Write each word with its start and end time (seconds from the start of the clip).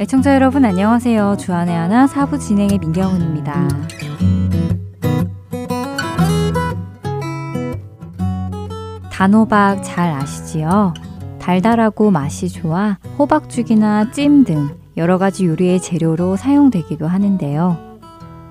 애청자 0.00 0.32
여러분 0.32 0.64
안녕하세요. 0.64 1.38
주안의 1.40 1.74
하나 1.74 2.06
사부 2.06 2.38
진행의 2.38 2.78
민경훈입니다. 2.78 3.68
단호박 9.10 9.82
잘 9.82 10.12
아시지요? 10.12 10.94
달달하고 11.40 12.12
맛이 12.12 12.48
좋아 12.48 12.98
호박죽이나 13.18 14.12
찜 14.12 14.44
등 14.44 14.68
여러 14.96 15.18
가지 15.18 15.46
요리의 15.46 15.80
재료로 15.80 16.36
사용되기도 16.36 17.08
하는데요. 17.08 17.76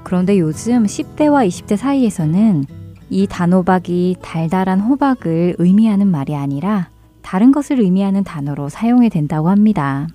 그런데 0.04 0.37
요즘 0.39 0.83
10대와 0.83 1.47
20대 1.47 1.77
사이에서는 1.77 2.65
이 3.09 3.25
단호박이 3.27 4.18
달달한 4.21 4.82
호박을 4.82 5.55
의미하는 5.59 6.07
말이 6.07 6.36
아니라 6.36 6.89
다른 7.21 7.54
것을 7.54 7.79
의미하는 7.79 8.25
단어로 8.25 8.68
사용이 8.68 9.09
된다고 9.09 9.50
합니다. 9.50 10.07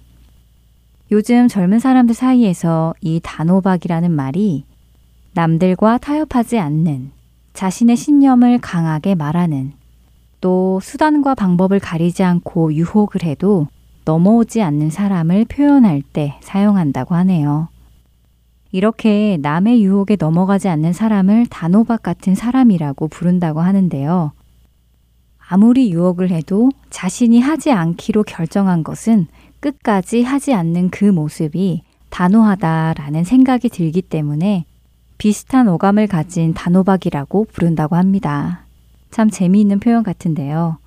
요즘 1.13 1.47
젊은 1.47 1.79
사람들 1.79 2.15
사이에서 2.15 2.95
이 3.03 3.21
단호박이라는 3.23 4.11
말이 4.11 4.65
남들과 5.35 5.99
타협하지 5.99 6.59
않는 6.59 7.11
자신의 7.53 7.99
신념을 7.99 8.59
강하게 8.61 9.15
말하는 9.15 9.73
또 10.41 10.81
수단과 10.83 11.35
방법을 11.35 11.81
가리지 11.81 12.23
않고 12.23 12.73
유혹을 12.73 13.25
해도 13.25 13.67
넘어오지 14.07 14.63
않는 14.63 14.89
사람을 14.89 15.45
표현할 15.45 16.01
때 16.01 16.39
사용한다고 16.41 17.15
하네요. 17.15 17.69
이렇게 18.71 19.37
남의 19.43 19.85
유혹에 19.85 20.17
넘어가지 20.19 20.71
않는 20.71 20.95
사람을 20.95 21.45
단호박 21.49 22.03
같은 22.03 22.35
사람이라고 22.35 23.09
부른다고 23.09 23.61
하는데요. 23.61 24.33
아무리 25.47 25.93
유혹을 25.93 26.31
해도 26.31 26.71
자신이 26.89 27.39
하지 27.39 27.71
않기로 27.71 28.23
결정한 28.23 28.83
것은 28.83 29.27
끝까지 29.63 30.25
하지 30.25 30.53
않는 30.53 30.91
그 30.91 31.05
모습이 31.05 31.83
단호하다라는 32.11 33.25
생각이 33.25 33.71
들기 33.71 34.03
때문에 34.03 34.67
비슷한 35.17 35.69
오감을 35.69 36.09
가진 36.09 36.53
단호박이라고 36.53 37.47
부른다고 37.53 37.97
합니다. 37.97 38.67
참 39.11 39.31
재미있는 39.31 39.79
표현 39.79 40.03
같은데요. 40.03 40.79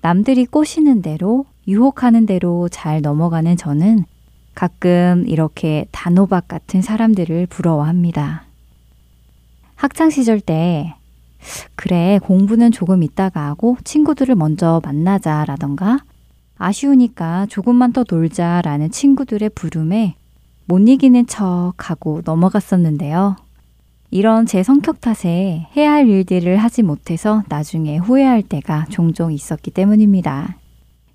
남들이 0.00 0.46
꼬시는 0.46 1.02
대로, 1.02 1.44
유혹하는 1.66 2.24
대로 2.24 2.68
잘 2.68 3.02
넘어가는 3.02 3.56
저는 3.56 4.04
가끔 4.54 5.24
이렇게 5.26 5.86
단호박 5.90 6.46
같은 6.46 6.82
사람들을 6.82 7.46
부러워합니다. 7.46 8.44
학창시절 9.74 10.40
때, 10.40 10.94
그래, 11.74 12.20
공부는 12.22 12.70
조금 12.70 13.02
있다가 13.02 13.46
하고 13.46 13.76
친구들을 13.82 14.36
먼저 14.36 14.80
만나자 14.84 15.44
라던가 15.46 15.98
아쉬우니까 16.62 17.46
조금만 17.46 17.92
더 17.92 18.04
놀자라는 18.08 18.90
친구들의 18.90 19.50
부름에 19.50 20.14
못 20.66 20.78
이기는 20.78 21.26
척 21.26 21.74
하고 21.78 22.22
넘어갔었는데요. 22.24 23.36
이런 24.10 24.46
제 24.46 24.62
성격 24.62 25.00
탓에 25.00 25.66
해야 25.74 25.92
할 25.92 26.08
일들을 26.08 26.56
하지 26.58 26.82
못해서 26.82 27.42
나중에 27.48 27.96
후회할 27.96 28.42
때가 28.42 28.86
종종 28.90 29.32
있었기 29.32 29.70
때문입니다. 29.70 30.56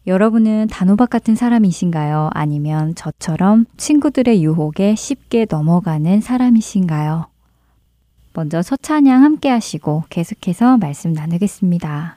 여러분은 0.07 0.67
단호박 0.71 1.09
같은 1.09 1.35
사람이신가요? 1.35 2.29
아니면 2.33 2.95
저처럼 2.95 3.65
친구들의 3.77 4.43
유혹에 4.43 4.95
쉽게 4.95 5.45
넘어가는 5.49 6.21
사람이신가요? 6.21 7.27
먼저 8.33 8.61
첫 8.61 8.81
찬양 8.81 9.23
함께 9.23 9.49
하시고 9.49 10.03
계속해서 10.09 10.77
말씀 10.77 11.13
나누겠습니다. 11.13 12.16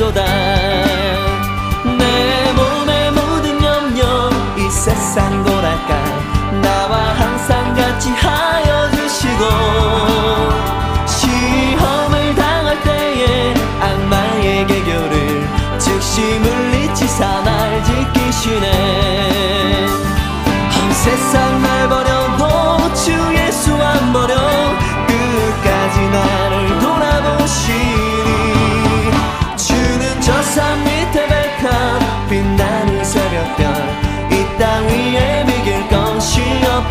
있도다. 0.00 0.24
내 1.98 2.52
몸에 2.54 3.10
모든 3.10 3.62
염려 3.62 4.30
이 4.56 4.70
세상 4.70 5.44
돌아가 5.44 5.94
나와 6.62 7.12
항상 7.14 7.74
같이 7.74 8.08
하여 8.10 8.90
주시고 8.92 9.44
시험을 11.06 12.34
당할 12.34 12.82
때에 12.82 13.54
악마의 13.80 14.66
계교를 14.66 15.46
즉시 15.78 16.22
물리치사 16.22 17.42
날 17.42 17.84
지키시네. 17.84 19.86
세상 20.92 21.49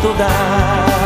없도다 0.00 1.00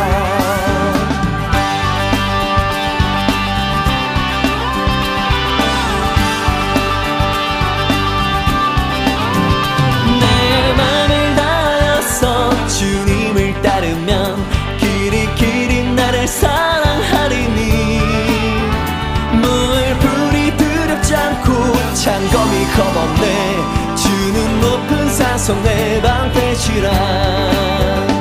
창검이 22.05 22.67
겁없네. 22.76 23.96
주는 23.96 24.61
높은 24.61 25.08
산성 25.08 25.62
내 25.62 26.02
방패시라 26.02 28.13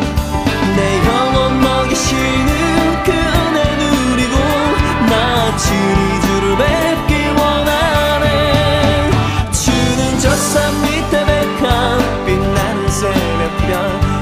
나 5.74 5.80
주니 5.80 6.22
주를 6.22 6.58
뵙기 6.58 7.28
원하네. 7.40 9.12
주는 9.52 10.20
저 10.20 10.30
산 10.36 10.82
밑에 10.82 11.26
백한 11.26 12.26
빛나는 12.26 12.90
새벽별 12.90 13.70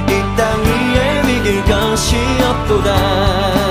이 0.09 0.11
땅 0.37 0.63
위에 0.63 1.21
이길 1.35 1.63
것이 1.65 2.15
없도다 2.43 3.70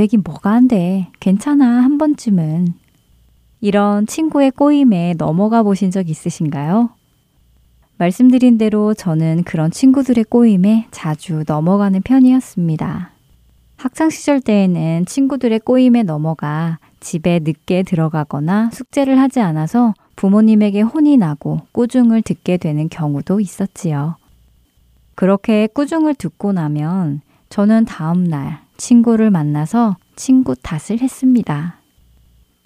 되긴 0.00 0.22
뭐가 0.24 0.52
안 0.52 0.66
돼. 0.66 1.08
괜찮아, 1.20 1.82
한 1.82 1.98
번쯤은. 1.98 2.72
이런 3.60 4.06
친구의 4.06 4.50
꼬임에 4.50 5.14
넘어가 5.18 5.62
보신 5.62 5.90
적 5.90 6.08
있으신가요? 6.08 6.88
말씀드린 7.98 8.56
대로 8.56 8.94
저는 8.94 9.42
그런 9.44 9.70
친구들의 9.70 10.24
꼬임에 10.24 10.86
자주 10.90 11.44
넘어가는 11.46 12.00
편이었습니다. 12.00 13.10
학창시절 13.76 14.40
때에는 14.40 15.04
친구들의 15.04 15.58
꼬임에 15.60 16.02
넘어가 16.02 16.78
집에 17.00 17.38
늦게 17.38 17.82
들어가거나 17.82 18.70
숙제를 18.72 19.18
하지 19.18 19.40
않아서 19.40 19.92
부모님에게 20.16 20.80
혼이 20.80 21.18
나고 21.18 21.60
꾸중을 21.72 22.22
듣게 22.22 22.56
되는 22.56 22.88
경우도 22.88 23.40
있었지요. 23.40 24.16
그렇게 25.14 25.66
꾸중을 25.66 26.14
듣고 26.14 26.52
나면 26.52 27.20
저는 27.50 27.84
다음 27.84 28.24
날 28.24 28.60
친구를 28.80 29.30
만나서 29.30 29.96
친구 30.16 30.56
탓을 30.56 31.00
했습니다. 31.00 31.76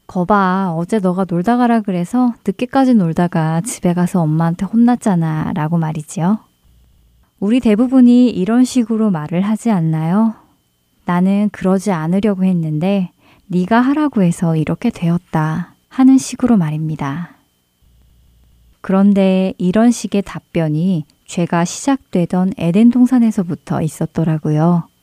거봐, 0.06 0.74
어제 0.76 1.00
너가 1.00 1.26
놀다 1.28 1.56
가라 1.56 1.80
그래서 1.80 2.34
늦게까지 2.46 2.94
놀다가 2.94 3.60
집에 3.62 3.94
가서 3.94 4.22
엄마한테 4.22 4.64
혼났잖아. 4.64 5.52
라고 5.54 5.76
말이지요. 5.76 6.38
우리 7.40 7.58
대부분이 7.58 8.30
이런 8.30 8.64
식으로 8.64 9.10
말을 9.10 9.40
하지 9.40 9.70
않나요? 9.70 10.34
나는 11.04 11.50
그러지 11.50 11.90
않으려고 11.90 12.44
했는데 12.44 13.10
네가 13.48 13.80
하라고 13.80 14.22
해서 14.22 14.56
이렇게 14.56 14.90
되었다. 14.90 15.74
하는 15.88 16.16
식으로 16.16 16.56
말입니다. 16.56 17.30
그런데 18.80 19.54
이런 19.58 19.90
식의 19.90 20.22
답변이 20.22 21.04
죄가 21.26 21.64
시작되던 21.64 22.52
에덴 22.56 22.90
동산에서부터 22.90 23.82
있었더라고요. 23.82 24.93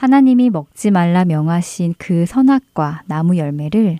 하나님이 0.00 0.48
먹지 0.48 0.90
말라 0.90 1.26
명하신 1.26 1.94
그 1.98 2.24
선악과 2.24 3.02
나무 3.04 3.36
열매를 3.36 3.98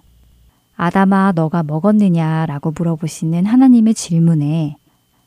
아담아 0.75 1.33
너가 1.35 1.63
먹었느냐라고 1.63 2.71
물어보시는 2.71 3.45
하나님의 3.45 3.93
질문에 3.93 4.77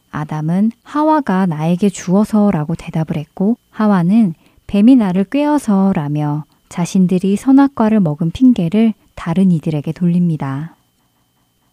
아담은 0.10 0.72
하와가 0.81 1.46
나에게 1.46 1.90
주어서라고 1.90 2.74
대답을 2.74 3.18
했고 3.18 3.56
하와는 3.70 4.34
뱀이 4.66 4.96
나를 4.96 5.25
꿰어서라며 5.25 6.46
자신들이 6.70 7.36
선악과를 7.36 8.00
먹은 8.00 8.32
핑계를 8.32 8.96
다른 9.13 9.51
이들에게 9.51 9.92
돌립니다. 9.92 10.75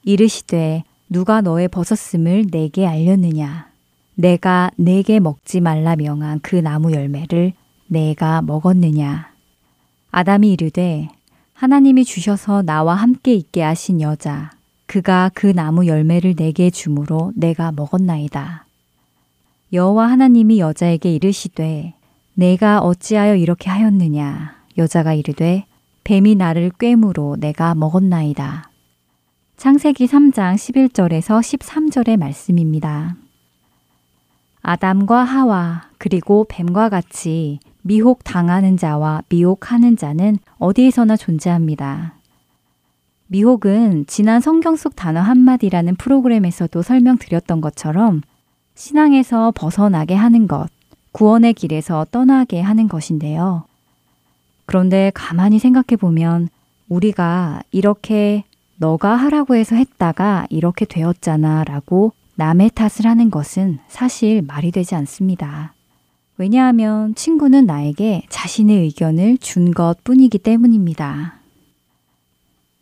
이르시되 0.04 0.84
누가 1.08 1.40
너의 1.40 1.68
벗었음을 1.68 2.48
내게 2.50 2.86
알렸느냐 2.86 3.70
내가 4.14 4.70
내게 4.76 5.20
먹지 5.20 5.62
말라 5.62 5.96
명한 5.96 6.40
그 6.42 6.56
나무 6.56 6.92
열매를 6.92 7.54
내가 7.90 8.40
먹었느냐. 8.40 9.32
아담이 10.12 10.52
이르되 10.52 11.08
하나님이 11.54 12.04
주셔서 12.04 12.62
나와 12.62 12.94
함께 12.94 13.34
있게 13.34 13.62
하신 13.62 14.00
여자 14.00 14.52
그가 14.86 15.28
그 15.34 15.48
나무 15.48 15.88
열매를 15.88 16.36
내게 16.36 16.70
주므로 16.70 17.32
내가 17.34 17.72
먹었나이다. 17.72 18.64
여호와 19.72 20.08
하나님이 20.08 20.60
여자에게 20.60 21.12
이르시되 21.12 21.94
내가 22.34 22.78
어찌하여 22.78 23.34
이렇게 23.34 23.68
하였느냐 23.70 24.54
여자가 24.78 25.12
이르되 25.14 25.66
뱀이 26.04 26.36
나를 26.36 26.70
꿰므로 26.78 27.36
내가 27.40 27.74
먹었나이다. 27.74 28.70
창세기 29.56 30.06
3장 30.06 30.54
11절에서 30.54 31.40
13절의 31.40 32.18
말씀입니다. 32.18 33.16
아담과 34.62 35.24
하와 35.24 35.90
그리고 35.98 36.46
뱀과 36.48 36.88
같이 36.88 37.58
미혹 37.82 38.24
당하는 38.24 38.76
자와 38.76 39.22
미혹하는 39.28 39.96
자는 39.96 40.38
어디에서나 40.58 41.16
존재합니다. 41.16 42.14
미혹은 43.26 44.06
지난 44.06 44.40
성경 44.40 44.76
속 44.76 44.96
단어 44.96 45.20
한마디라는 45.20 45.96
프로그램에서도 45.96 46.82
설명드렸던 46.82 47.60
것처럼 47.60 48.22
신앙에서 48.74 49.52
벗어나게 49.54 50.14
하는 50.14 50.48
것, 50.48 50.68
구원의 51.12 51.54
길에서 51.54 52.06
떠나게 52.10 52.60
하는 52.60 52.88
것인데요. 52.88 53.64
그런데 54.66 55.10
가만히 55.14 55.58
생각해 55.58 55.96
보면 55.98 56.48
우리가 56.88 57.62
이렇게 57.70 58.44
너가 58.76 59.14
하라고 59.14 59.54
해서 59.54 59.76
했다가 59.76 60.46
이렇게 60.50 60.84
되었잖아 60.84 61.64
라고 61.64 62.12
남의 62.34 62.70
탓을 62.74 63.04
하는 63.04 63.30
것은 63.30 63.78
사실 63.88 64.42
말이 64.42 64.70
되지 64.70 64.94
않습니다. 64.94 65.74
왜냐하면 66.40 67.14
친구는 67.14 67.66
나에게 67.66 68.22
자신의 68.30 68.78
의견을 68.84 69.36
준 69.36 69.74
것 69.74 70.02
뿐이기 70.04 70.38
때문입니다. 70.38 71.34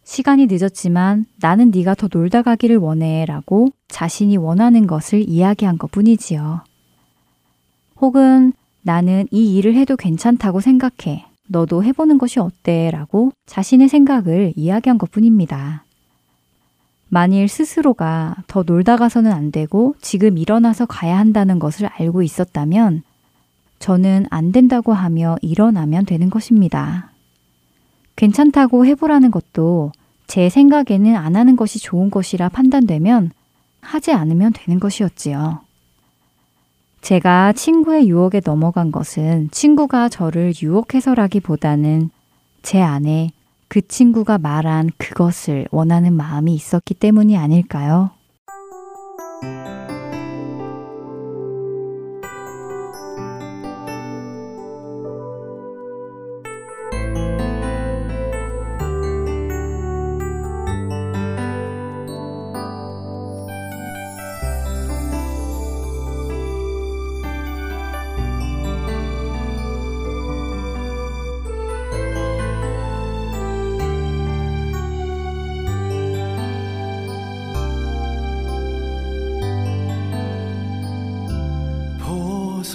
시간이 0.05 0.47
늦었지만 0.47 1.27
나는 1.41 1.73
네가 1.73 1.97
더 1.97 2.09
놀다 2.09 2.43
가기를 2.43 2.77
원해 2.77 3.25
라고 3.27 3.71
자신이 3.89 4.37
원하는 4.37 4.87
것을 4.87 5.29
이야기한 5.29 5.77
것 5.77 5.91
뿐이지요. 5.91 6.61
혹은 8.01 8.53
나는 8.83 9.27
이 9.33 9.57
일을 9.57 9.75
해도 9.75 9.97
괜찮다고 9.97 10.61
생각해. 10.61 11.27
너도 11.49 11.83
해보는 11.83 12.19
것이 12.19 12.39
어때? 12.39 12.93
라고 12.93 13.33
자신의 13.47 13.89
생각을 13.89 14.53
이야기한 14.55 14.99
것 14.99 15.11
뿐입니다. 15.11 15.83
만일 17.09 17.49
스스로가 17.49 18.37
더 18.47 18.63
놀다 18.63 18.97
가서는 18.97 19.33
안 19.33 19.51
되고 19.51 19.97
지금 20.01 20.39
일어나서 20.39 20.87
가야 20.87 21.19
한다는 21.19 21.59
것을 21.59 21.87
알고 21.87 22.23
있었다면 22.23 23.03
저는 23.79 24.27
안 24.31 24.53
된다고 24.53 24.93
하며 24.93 25.37
일어나면 25.43 26.07
되는 26.07 26.31
것입니다. 26.31 27.11
괜찮다고 28.17 28.85
해보라는 28.87 29.31
것도 29.31 29.93
제 30.27 30.49
생각에는 30.49 31.17
안 31.17 31.37
하는 31.37 31.57
것이 31.57 31.79
좋은 31.79 32.11
것이라 32.11 32.49
판단되면 32.51 33.31
하지 33.81 34.13
않으면 34.13 34.53
되는 34.53 34.81
것이었지요. 34.81 35.61
제가 37.01 37.53
친구의 37.53 38.09
유혹에 38.09 38.41
넘어간 38.45 38.91
것은 38.91 39.49
친구가 39.51 40.09
저를 40.09 40.53
유혹해서라기보다는 40.61 42.11
제 42.63 42.83
안에 42.83 43.31
그 43.69 43.87
친구가 43.87 44.39
말한 44.39 44.91
그것을 44.99 45.69
원하는 45.71 46.13
마음이 46.15 46.55
있었기 46.55 46.95
때문이 46.95 47.37
아닐까요? 47.37 48.11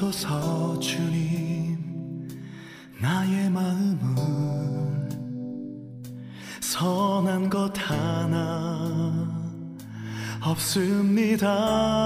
보소서 0.03 0.77
주님. 0.79 1.77
나의 2.99 3.49
마음을 3.49 5.09
선한 6.59 7.49
것 7.49 7.71
하나 7.77 9.25
없습니다 10.41 12.02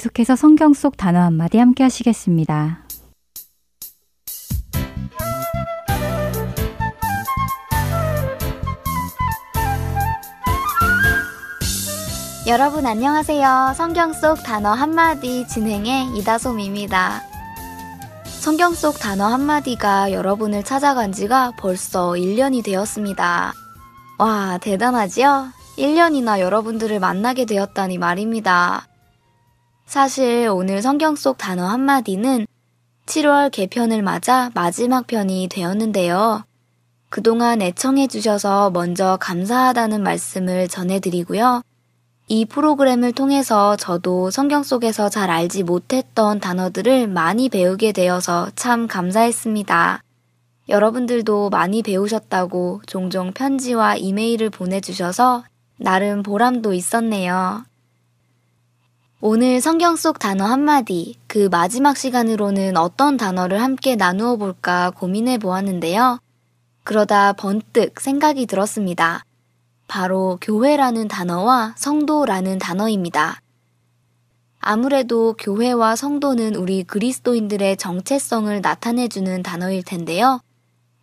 계속해서 0.00 0.34
성경 0.34 0.72
속 0.72 0.96
단어 0.96 1.20
한마디 1.20 1.58
함께 1.58 1.82
하시겠습니다. 1.82 2.84
여러분 12.46 12.86
안녕하세요. 12.86 13.74
성경 13.76 14.14
속 14.14 14.42
단어 14.42 14.70
한마디 14.70 15.46
진행의 15.46 16.16
이다솜입니다. 16.16 17.22
성경 18.24 18.72
속 18.72 18.98
단어 18.98 19.26
한마디가 19.26 20.12
여러분을 20.12 20.64
찾아간 20.64 21.12
지가 21.12 21.52
벌써 21.58 22.12
1년이 22.12 22.64
되었습니다. 22.64 23.52
와, 24.18 24.58
대단하지요? 24.62 25.50
1년이나 25.76 26.40
여러분들을 26.40 26.98
만나게 27.00 27.44
되었다니 27.44 27.98
말입니다. 27.98 28.86
사실 29.90 30.48
오늘 30.48 30.82
성경 30.82 31.16
속 31.16 31.36
단어 31.36 31.66
한마디는 31.66 32.46
7월 33.06 33.50
개편을 33.50 34.02
맞아 34.02 34.48
마지막 34.54 35.08
편이 35.08 35.48
되었는데요. 35.50 36.44
그동안 37.08 37.60
애청해주셔서 37.60 38.70
먼저 38.70 39.18
감사하다는 39.20 40.04
말씀을 40.04 40.68
전해드리고요. 40.68 41.62
이 42.28 42.44
프로그램을 42.44 43.10
통해서 43.10 43.74
저도 43.74 44.30
성경 44.30 44.62
속에서 44.62 45.08
잘 45.08 45.28
알지 45.28 45.64
못했던 45.64 46.38
단어들을 46.38 47.08
많이 47.08 47.48
배우게 47.48 47.90
되어서 47.90 48.48
참 48.54 48.86
감사했습니다. 48.86 50.04
여러분들도 50.68 51.50
많이 51.50 51.82
배우셨다고 51.82 52.82
종종 52.86 53.32
편지와 53.32 53.96
이메일을 53.96 54.50
보내주셔서 54.50 55.42
나름 55.78 56.22
보람도 56.22 56.74
있었네요. 56.74 57.64
오늘 59.22 59.60
성경 59.60 59.96
속 59.96 60.18
단어 60.18 60.46
한마디, 60.46 61.18
그 61.26 61.48
마지막 61.50 61.98
시간으로는 61.98 62.78
어떤 62.78 63.18
단어를 63.18 63.60
함께 63.60 63.94
나누어 63.94 64.36
볼까 64.36 64.90
고민해 64.96 65.36
보았는데요. 65.36 66.20
그러다 66.84 67.34
번뜩 67.34 68.00
생각이 68.00 68.46
들었습니다. 68.46 69.22
바로 69.88 70.38
교회라는 70.40 71.08
단어와 71.08 71.74
성도라는 71.76 72.58
단어입니다. 72.58 73.42
아무래도 74.58 75.34
교회와 75.38 75.96
성도는 75.96 76.54
우리 76.54 76.82
그리스도인들의 76.82 77.76
정체성을 77.76 78.58
나타내주는 78.62 79.42
단어일 79.42 79.82
텐데요. 79.82 80.40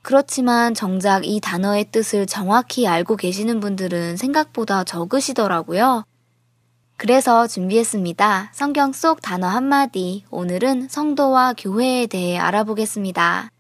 그렇지만 0.02 0.74
정작 0.74 1.24
이 1.24 1.40
단어의 1.40 1.92
뜻을 1.92 2.26
정확히 2.26 2.88
알고 2.88 3.16
계시는 3.16 3.60
분들은 3.60 4.18
생각보다 4.18 4.84
적으시더라고요. 4.84 6.04
그래서 6.98 7.46
준비했습니다. 7.46 8.50
성경 8.54 8.92
속 8.92 9.22
단어 9.22 9.46
한마디. 9.46 10.24
오늘은 10.32 10.88
성도와 10.90 11.54
교회에 11.56 12.08
대해 12.08 12.40
알아보겠습니다. 12.40 13.52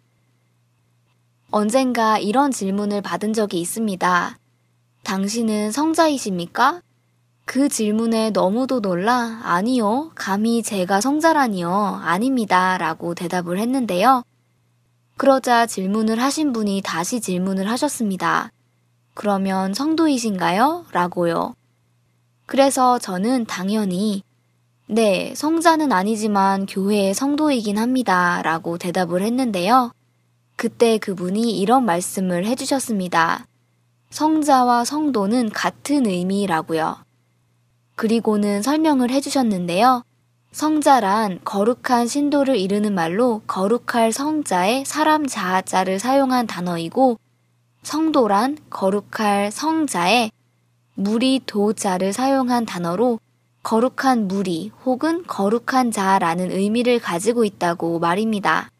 언젠가 1.51 2.17
이런 2.17 2.49
질문을 2.49 3.03
받은 3.03 3.33
적이 3.33 3.61
있습니다. 3.61 4.39
당신은 5.03 5.71
성자이십니까? 5.71 6.81
그 7.45 7.69
질문에 7.69 8.31
너무도 8.31 8.81
놀라, 8.81 9.39
아니요, 9.43 10.11
감히 10.15 10.63
제가 10.63 10.99
성자라니요, 10.99 12.01
아닙니다. 12.01 12.79
라고 12.79 13.13
대답을 13.13 13.59
했는데요. 13.59 14.23
그러자 15.15 15.67
질문을 15.67 16.19
하신 16.19 16.53
분이 16.53 16.81
다시 16.83 17.21
질문을 17.21 17.69
하셨습니다. 17.69 18.51
그러면 19.13 19.75
성도이신가요? 19.75 20.85
라고요. 20.91 21.53
그래서 22.47 22.97
저는 22.97 23.45
당연히, 23.45 24.23
네, 24.87 25.33
성자는 25.35 25.91
아니지만 25.91 26.65
교회의 26.65 27.13
성도이긴 27.13 27.77
합니다. 27.77 28.41
라고 28.41 28.77
대답을 28.77 29.21
했는데요. 29.21 29.91
그때 30.55 30.97
그분이 30.97 31.59
이런 31.59 31.83
말씀을 31.83 32.45
해주셨습니다. 32.45 33.45
성자와 34.11 34.85
성도는 34.85 35.49
같은 35.49 36.07
의미라고요. 36.07 36.95
그리고는 37.95 38.61
설명을 38.61 39.11
해주셨는데요. 39.11 40.03
성자란 40.53 41.41
거룩한 41.43 42.07
신도를 42.07 42.55
이르는 42.55 42.95
말로 42.95 43.41
거룩할 43.45 44.13
성자의 44.13 44.85
사람 44.85 45.27
자자를 45.27 45.99
사용한 45.99 46.47
단어이고 46.47 47.19
성도란 47.83 48.57
거룩할 48.69 49.51
성자의 49.51 50.31
무리 50.99 51.39
도자를 51.45 52.11
사용한 52.11 52.65
단어로 52.65 53.19
거룩한 53.61 54.27
무리 54.27 54.71
혹은 54.83 55.23
거룩한 55.27 55.91
자라는 55.91 56.49
의미를 56.49 56.97
가지고 56.97 57.45
있다고 57.45 57.99
말입니다. 57.99 58.71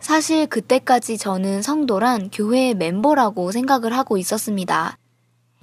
사실 0.00 0.48
그때까지 0.48 1.16
저는 1.16 1.62
성도란 1.62 2.30
교회의 2.30 2.74
멤버라고 2.74 3.52
생각을 3.52 3.96
하고 3.96 4.18
있었습니다. 4.18 4.98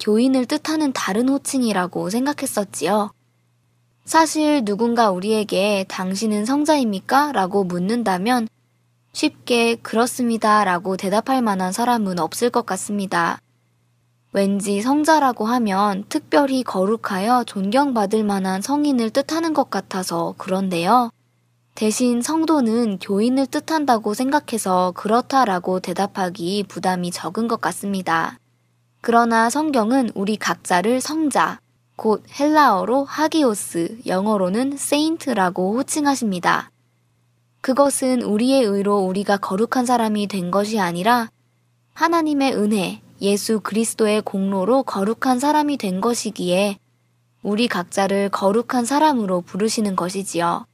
교인을 0.00 0.46
뜻하는 0.46 0.94
다른 0.94 1.28
호칭이라고 1.28 2.08
생각했었지요. 2.08 3.10
사실 4.06 4.64
누군가 4.64 5.10
우리에게 5.10 5.84
당신은 5.88 6.46
성자입니까? 6.46 7.32
라고 7.32 7.64
묻는다면 7.64 8.48
쉽게 9.12 9.74
그렇습니다 9.74 10.64
라고 10.64 10.96
대답할 10.96 11.42
만한 11.42 11.70
사람은 11.70 12.18
없을 12.18 12.48
것 12.48 12.64
같습니다. 12.64 13.40
왠지 14.32 14.82
성자라고 14.82 15.46
하면 15.46 16.04
특별히 16.08 16.62
거룩하여 16.62 17.44
존경받을 17.44 18.24
만한 18.24 18.60
성인을 18.60 19.10
뜻하는 19.10 19.54
것 19.54 19.70
같아서 19.70 20.34
그런데요. 20.36 21.10
대신 21.74 22.20
성도는 22.20 22.98
교인을 22.98 23.46
뜻한다고 23.46 24.12
생각해서 24.12 24.92
그렇다라고 24.96 25.80
대답하기 25.80 26.64
부담이 26.68 27.10
적은 27.10 27.48
것 27.48 27.60
같습니다. 27.60 28.38
그러나 29.00 29.48
성경은 29.48 30.10
우리 30.14 30.36
각자를 30.36 31.00
성자, 31.00 31.60
곧 31.96 32.24
헬라어로 32.38 33.04
하기오스, 33.04 34.00
영어로는 34.06 34.76
세인트라고 34.76 35.78
호칭하십니다. 35.78 36.70
그것은 37.60 38.22
우리의 38.22 38.64
의로 38.64 38.98
우리가 38.98 39.36
거룩한 39.38 39.86
사람이 39.86 40.26
된 40.26 40.50
것이 40.50 40.78
아니라 40.78 41.28
하나님의 41.94 42.54
은혜, 42.56 43.02
예수 43.20 43.60
그리스도의 43.60 44.22
공로로 44.22 44.84
거룩한 44.84 45.38
사람이 45.38 45.76
된 45.76 46.00
것이기에 46.00 46.78
우리 47.42 47.68
각자를 47.68 48.28
거룩한 48.28 48.84
사람으로 48.84 49.40
부르시는 49.40 49.96
것이지요. 49.96 50.66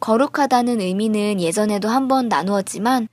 거룩하다는 0.00 0.80
의미는 0.80 1.40
예전에도 1.40 1.88
한번 1.88 2.28
나누었지만 2.28 3.08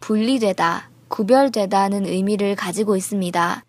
분리되다, 0.00 0.90
구별되다는 1.08 2.06
의미를 2.06 2.54
가지고 2.54 2.96
있습니다. 2.96 3.64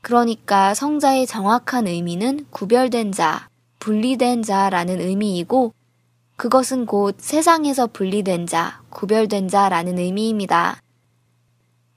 그러니까 0.00 0.74
성자의 0.74 1.26
정확한 1.28 1.86
의미는 1.86 2.46
구별된 2.50 3.12
자, 3.12 3.48
분리된 3.78 4.42
자라는 4.42 5.00
의미이고 5.00 5.72
그것은 6.36 6.86
곧 6.86 7.16
세상에서 7.18 7.86
분리된 7.86 8.48
자, 8.48 8.82
구별된 8.90 9.46
자라는 9.48 9.98
의미입니다. 9.98 10.80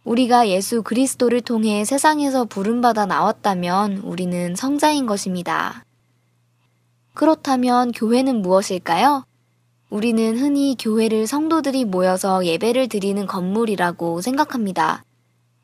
우리가 0.05 0.47
예수 0.49 0.83
그리스도를 0.83 1.41
통해 1.41 1.83
세상에서 1.83 2.45
부름받아 2.45 3.07
나왔다면 3.07 3.97
우리는 3.97 4.55
성자인 4.55 5.07
것입니다. 5.07 5.83
그렇다면 7.15 7.91
교회는 7.91 8.43
무엇일까요? 8.43 9.25
우리는 9.89 10.37
흔히 10.37 10.75
교회를 10.77 11.25
성도들이 11.25 11.85
모여서 11.85 12.45
예배를 12.45 12.87
드리는 12.87 13.25
건물이라고 13.25 14.21
생각합니다. 14.21 15.03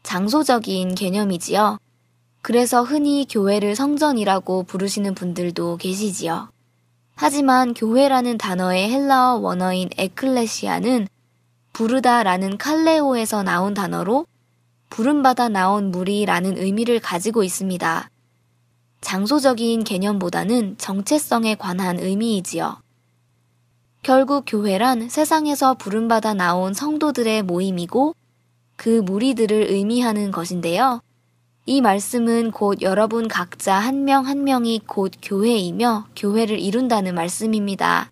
장소적인 0.02 0.96
개념이지요. 0.96 1.78
그래서 2.42 2.82
흔히 2.82 3.28
교회를 3.30 3.76
성전이라고 3.76 4.64
부르시는 4.64 5.14
분들도 5.14 5.78
계시지요. 5.78 6.50
하지만 7.14 7.76
교회라는 7.76 8.40
단어의 8.40 8.90
헬라어 8.90 9.36
원어인 9.36 9.90
에클레시아는 9.96 11.08
부르다라는 11.74 12.58
칼레오에서 12.58 13.44
나온 13.44 13.76
단어로 13.76 14.26
부름받아 14.92 15.48
나온 15.48 15.90
무리라는 15.90 16.58
의미를 16.58 17.00
가지고 17.00 17.44
있습니다. 17.44 18.10
장소적인 19.00 19.86
개념보다는 19.86 20.78
정체성에 20.78 21.56
관한 21.56 21.98
의미이지요. 21.98 22.82
결국 24.04 24.44
교회란 24.46 25.08
세상에서 25.08 25.76
부름받아 25.76 26.34
나온 26.34 26.74
성도들의 26.74 27.44
모임이고 27.44 28.14
그 28.76 28.90
무리들을 28.90 29.72
의미하는 29.72 30.30
것인데요. 30.30 31.00
이 31.66 31.80
말씀은 31.80 32.52
곧 32.52 32.82
여러분 32.82 33.30
각자 33.30 33.76
한 33.76 34.04
명한 34.04 34.44
명이 34.44 34.82
곧 34.88 35.14
교회이며 35.22 36.08
교회를 36.18 36.60
이룬다는 36.60 37.16
말씀입니다. 37.16 38.12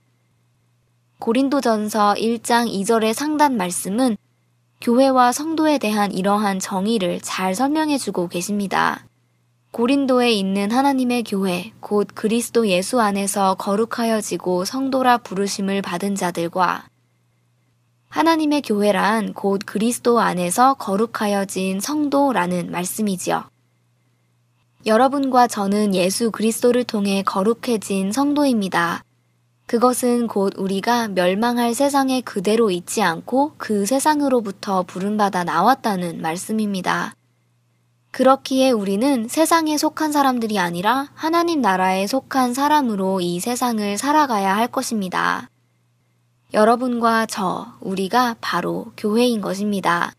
고린도전서 1.19 2.15
1장 2.17 2.71
2절의 2.71 3.13
상단 3.13 3.57
말씀은 3.57 4.15
교회와 4.81 5.33
성도에 5.33 5.77
대한 5.77 6.13
이러한 6.13 6.59
정의를 6.59 7.19
잘 7.19 7.53
설명해 7.53 7.97
주고 7.97 8.29
계십니다. 8.29 9.05
고린도에 9.71 10.31
있는 10.31 10.71
하나님의 10.71 11.23
교회, 11.23 11.73
곧 11.81 12.07
그리스도 12.15 12.65
예수 12.69 13.01
안에서 13.01 13.55
거룩하여지고 13.55 14.63
성도라 14.63 15.17
부르심을 15.17 15.81
받은 15.81 16.15
자들과 16.15 16.87
하나님의 18.07 18.61
교회란 18.61 19.33
곧 19.33 19.61
그리스도 19.65 20.21
안에서 20.21 20.75
거룩하여진 20.75 21.81
성도라는 21.81 22.71
말씀이지요. 22.71 23.49
여러분과 24.85 25.47
저는 25.47 25.93
예수 25.93 26.31
그리스도를 26.31 26.85
통해 26.85 27.21
거룩해진 27.23 28.13
성도입니다. 28.13 29.03
그것은 29.69 30.25
곧 30.25 30.53
우리가 30.58 31.10
멸망할 31.10 31.75
세상에 31.75 32.21
그대로 32.21 32.71
있지 32.71 33.03
않고 33.03 33.53
그 33.58 33.86
세상으로부터 33.86 34.82
부름받아 34.82 35.43
나왔다는 35.43 36.23
말씀입니다. 36.23 37.13
그렇기에 38.10 38.71
우리는 38.71 39.27
세상에 39.27 39.77
속한 39.77 40.12
사람들이 40.12 40.58
아니라 40.58 41.10
하나님 41.13 41.62
나라에 41.62 42.08
속한 42.08 42.55
사람으로 42.55 43.21
이 43.21 43.39
세상을 43.39 43.95
살아가야 43.99 44.58
할 44.58 44.69
것입니다. 44.69 45.51
여러분과 46.51 47.27
저, 47.27 47.67
우리가 47.79 48.38
바로 48.41 48.91
교회인 48.97 49.39
것입니다. 49.39 50.13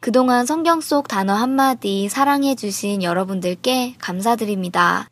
그동안 0.00 0.46
성경 0.46 0.80
속 0.80 1.06
단어 1.06 1.34
한마디 1.34 2.08
사랑해주신 2.08 3.02
여러분들께 3.02 3.96
감사드립니다. 3.98 5.10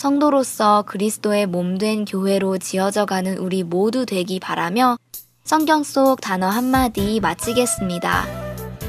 성도로서 0.00 0.84
그리스도의 0.86 1.44
몸된 1.44 2.06
교회로 2.06 2.56
지어져 2.56 3.04
가는 3.04 3.36
우리 3.36 3.62
모두 3.62 4.06
되기 4.06 4.40
바라며 4.40 4.96
성경 5.44 5.82
속 5.82 6.22
단어 6.22 6.48
한마디 6.48 7.20
마치겠습니다. 7.20 8.24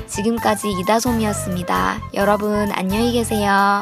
지금까지 0.07 0.71
이다솜이었습니다. 0.71 1.99
여러분 2.13 2.71
안녕히 2.71 3.11
계세요. 3.11 3.81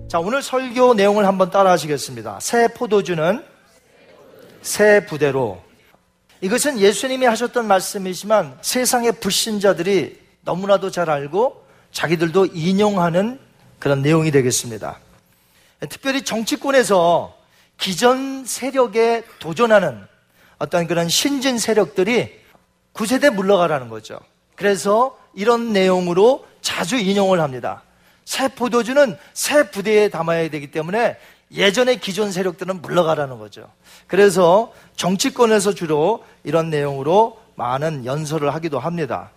자, 0.08 0.20
오늘 0.22 0.42
설교 0.42 0.94
내용을 0.94 1.28
한번 1.28 1.52
따라 1.52 1.72
하시겠습니다. 1.72 2.40
새 2.40 2.70
포도주는 2.70 3.44
새 4.62 5.06
부대로. 5.06 5.62
이것은 6.40 6.80
예수님이 6.80 7.26
하셨던 7.26 7.68
말씀이지만 7.68 8.58
세상의 8.62 9.20
불신자들이 9.20 10.18
너무나도 10.46 10.92
잘 10.92 11.10
알고 11.10 11.66
자기들도 11.92 12.46
인용하는 12.54 13.49
그런 13.80 14.02
내용이 14.02 14.32
되겠습니다. 14.32 15.00
특별히 15.90 16.24
정치권에서 16.24 17.36
기존 17.78 18.46
세력에 18.46 19.24
도전하는 19.40 20.06
어떤 20.58 20.88
그런 20.88 21.08
신진 21.08 21.58
세력들이 21.58 22.38
구세대 22.92 23.30
물러가라는 23.30 23.88
거죠. 23.88 24.20
그래서 24.56 25.18
이런 25.34 25.72
내용으로 25.72 26.46
자주 26.62 26.98
인용을 26.98 27.40
합니다. 27.40 27.84
새 28.26 28.50
포도주는 28.50 29.18
새 29.34 29.72
부대에 29.72 30.10
담아야 30.10 30.50
되기 30.50 30.70
때문에 30.70 31.18
예전의 31.52 32.00
기존 32.00 32.32
세력들은 32.32 32.82
물러가라는 32.82 33.40
거죠. 33.40 33.72
그래서 34.06 34.74
정치권에서 34.98 35.74
주로 35.74 36.26
이런 36.44 36.70
내용으로 36.70 37.40
많은 37.56 38.06
연설을 38.06 38.54
하기도 38.54 38.80
합니다. 38.80 39.32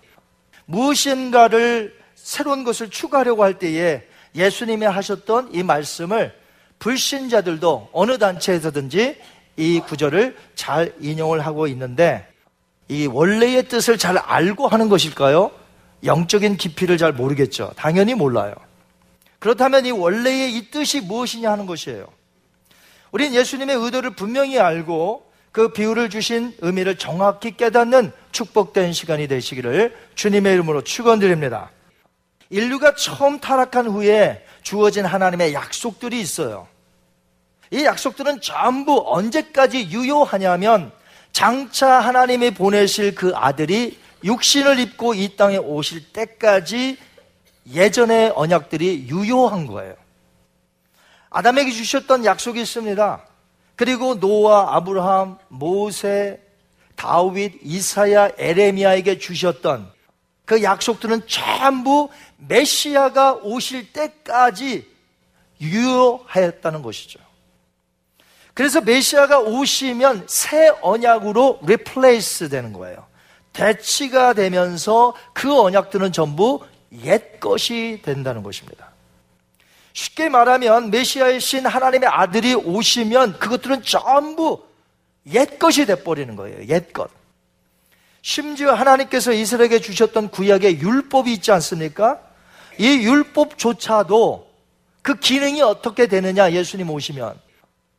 무엇인가를 0.66 1.96
새로운 2.14 2.64
것을 2.64 2.90
추구하려고 2.90 3.44
할 3.44 3.58
때에 3.58 4.06
예수님이 4.34 4.86
하셨던 4.86 5.50
이 5.52 5.62
말씀을 5.62 6.34
불신자들도 6.78 7.90
어느 7.92 8.18
단체에서든지 8.18 9.16
이 9.56 9.80
구절을 9.80 10.36
잘 10.54 10.92
인용을 11.00 11.40
하고 11.40 11.66
있는데 11.68 12.26
이 12.88 13.06
원래의 13.06 13.68
뜻을 13.68 13.98
잘 13.98 14.18
알고 14.18 14.68
하는 14.68 14.88
것일까요? 14.88 15.50
영적인 16.04 16.56
깊이를 16.56 16.98
잘 16.98 17.12
모르겠죠. 17.12 17.72
당연히 17.76 18.14
몰라요. 18.14 18.54
그렇다면 19.38 19.86
이 19.86 19.90
원래의 19.90 20.56
이 20.56 20.70
뜻이 20.70 21.00
무엇이냐 21.00 21.50
하는 21.50 21.66
것이에요. 21.66 22.06
우린 23.12 23.34
예수님의 23.34 23.76
의도를 23.76 24.10
분명히 24.10 24.58
알고 24.58 25.30
그 25.52 25.68
비유를 25.68 26.08
주신 26.08 26.54
의미를 26.60 26.96
정확히 26.96 27.56
깨닫는 27.56 28.12
축복된 28.32 28.92
시간이 28.92 29.28
되시기를 29.28 29.94
주님의 30.14 30.54
이름으로 30.54 30.82
축원드립니다. 30.82 31.70
인류가 32.52 32.94
처음 32.94 33.40
타락한 33.40 33.86
후에 33.86 34.44
주어진 34.62 35.06
하나님의 35.06 35.54
약속들이 35.54 36.20
있어요. 36.20 36.68
이 37.70 37.82
약속들은 37.84 38.42
전부 38.42 39.02
언제까지 39.06 39.88
유효하냐면 39.90 40.92
장차 41.32 41.98
하나님이 41.98 42.50
보내실 42.52 43.14
그 43.14 43.32
아들이 43.34 43.98
육신을 44.22 44.78
입고 44.78 45.14
이 45.14 45.34
땅에 45.34 45.56
오실 45.56 46.12
때까지 46.12 46.98
예전의 47.72 48.34
언약들이 48.36 49.06
유효한 49.08 49.66
거예요. 49.66 49.94
아담에게 51.30 51.70
주셨던 51.70 52.26
약속이 52.26 52.60
있습니다. 52.60 53.26
그리고 53.76 54.20
노아, 54.20 54.76
아브라함, 54.76 55.38
모세, 55.48 56.38
다윗, 56.96 57.54
이사야, 57.62 58.32
에레미야에게 58.36 59.18
주셨던 59.18 59.90
그 60.44 60.62
약속들은 60.62 61.26
전부 61.26 62.08
메시아가 62.36 63.34
오실 63.34 63.92
때까지 63.92 64.86
유효하였다는 65.60 66.82
것이죠. 66.82 67.20
그래서 68.54 68.80
메시아가 68.80 69.40
오시면 69.40 70.26
새 70.28 70.68
언약으로 70.82 71.60
replace 71.62 72.48
되는 72.48 72.72
거예요. 72.72 73.06
대치가 73.52 74.32
되면서 74.32 75.14
그 75.32 75.58
언약들은 75.58 76.12
전부 76.12 76.60
옛 77.04 77.40
것이 77.40 78.00
된다는 78.04 78.42
것입니다. 78.42 78.90
쉽게 79.94 80.28
말하면 80.28 80.90
메시아이신 80.90 81.66
하나님의 81.66 82.08
아들이 82.08 82.54
오시면 82.54 83.38
그것들은 83.38 83.82
전부 83.82 84.64
옛 85.26 85.58
것이 85.58 85.86
돼버리는 85.86 86.34
거예요. 86.34 86.66
옛 86.68 86.92
것. 86.92 87.10
심지어 88.22 88.72
하나님께서 88.72 89.32
이스라엘에게 89.32 89.80
주셨던 89.80 90.30
구약의 90.30 90.80
율법이 90.80 91.32
있지 91.32 91.50
않습니까? 91.50 92.20
이 92.78 92.86
율법조차도 92.86 94.46
그 95.02 95.16
기능이 95.16 95.60
어떻게 95.60 96.06
되느냐 96.06 96.52
예수님 96.52 96.88
오시면 96.88 97.34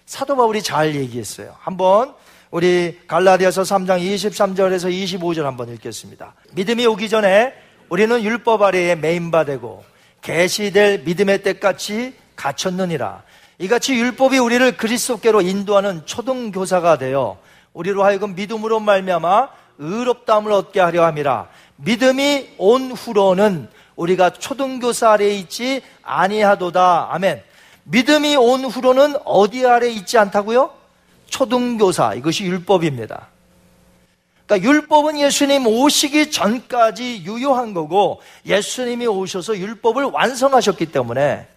사도 0.06 0.38
바울이 0.38 0.64
잘 0.64 0.96
얘기했어요. 0.96 1.56
한번 1.60 2.14
우리 2.52 3.00
갈라디아서 3.08 3.64
3장 3.64 4.00
23절에서 4.00 4.90
25절 4.92 5.44
한번 5.44 5.70
읽겠습니다. 5.74 6.34
믿음이 6.54 6.86
오기 6.86 7.10
전에 7.10 7.54
우리는 7.90 8.24
율법 8.24 8.62
아래에 8.62 8.96
메인바 8.96 9.44
되고 9.44 9.84
계시될 10.22 11.00
믿음의 11.00 11.44
때같이 11.44 12.16
갇혔느니라. 12.38 13.24
이같이 13.60 13.96
율법이 13.96 14.38
우리를 14.38 14.78
그리스도께로 14.78 15.42
인도하는 15.42 16.06
초등 16.06 16.52
교사가 16.52 16.98
되어 16.98 17.38
우리로 17.74 18.04
하여금 18.04 18.36
믿음으로 18.36 18.80
말미암아 18.80 19.50
의롭다함을 19.84 20.52
얻게 20.52 20.80
하려 20.80 21.06
함이라. 21.06 21.48
믿음이 21.76 22.56
온 22.58 22.91
후로는 22.91 23.67
우리가 23.96 24.32
초등교사 24.32 25.12
아래에 25.12 25.36
있지 25.36 25.82
아니하도다. 26.02 27.10
아멘. 27.12 27.43
믿음이 27.84 28.36
온 28.38 28.63
후로는 28.63 29.17
어디 29.26 29.65
아래 29.65 29.88
에 29.88 29.91
있지 29.91 30.17
않다고요? 30.17 30.72
초등교사. 31.28 32.13
이것이 32.13 32.46
율법입니다. 32.46 33.28
그러니까 34.46 34.69
율법은 34.69 35.19
예수님 35.19 35.67
오시기 35.67 36.32
전까지 36.32 37.24
유효한 37.26 37.74
거고 37.74 38.22
예수님이 38.46 39.08
오셔서 39.08 39.58
율법을 39.58 40.06
완성하셨기 40.06 40.88
때문에 40.88 41.48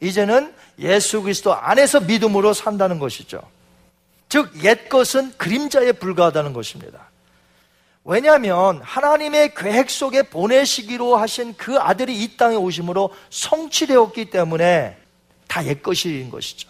이제는 0.00 0.54
예수 0.78 1.22
그리스도 1.22 1.54
안에서 1.54 2.00
믿음으로 2.00 2.52
산다는 2.52 2.98
것이죠. 2.98 3.40
즉, 4.28 4.64
옛 4.64 4.88
것은 4.88 5.32
그림자에 5.36 5.92
불과하다는 5.92 6.52
것입니다. 6.52 7.08
왜냐하면 8.08 8.80
하나님의 8.84 9.52
계획 9.56 9.90
속에 9.90 10.22
보내시기로 10.22 11.16
하신 11.16 11.54
그 11.56 11.76
아들이 11.78 12.22
이 12.22 12.36
땅에 12.36 12.54
오심으로 12.54 13.10
성취되었기 13.30 14.26
때문에 14.30 14.96
다 15.48 15.62
옛 15.64 15.82
것인 15.82 16.30
것이죠. 16.30 16.68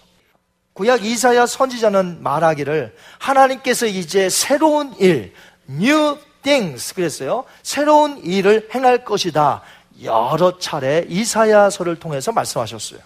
구약 0.73 1.05
이사야 1.05 1.47
선지자는 1.47 2.23
말하기를 2.23 2.97
하나님께서 3.19 3.87
이제 3.87 4.31
새로운 4.31 4.95
일, 4.99 5.35
new 5.69 6.17
things 6.43 6.95
그랬어요. 6.95 7.45
새로운 7.63 8.19
일을 8.25 8.69
행할 8.75 9.05
것이다. 9.05 9.63
여러 10.03 10.59
차례 10.59 11.05
이사야서를 11.09 11.97
통해서 11.97 12.33
말씀하셨어요. 12.33 13.01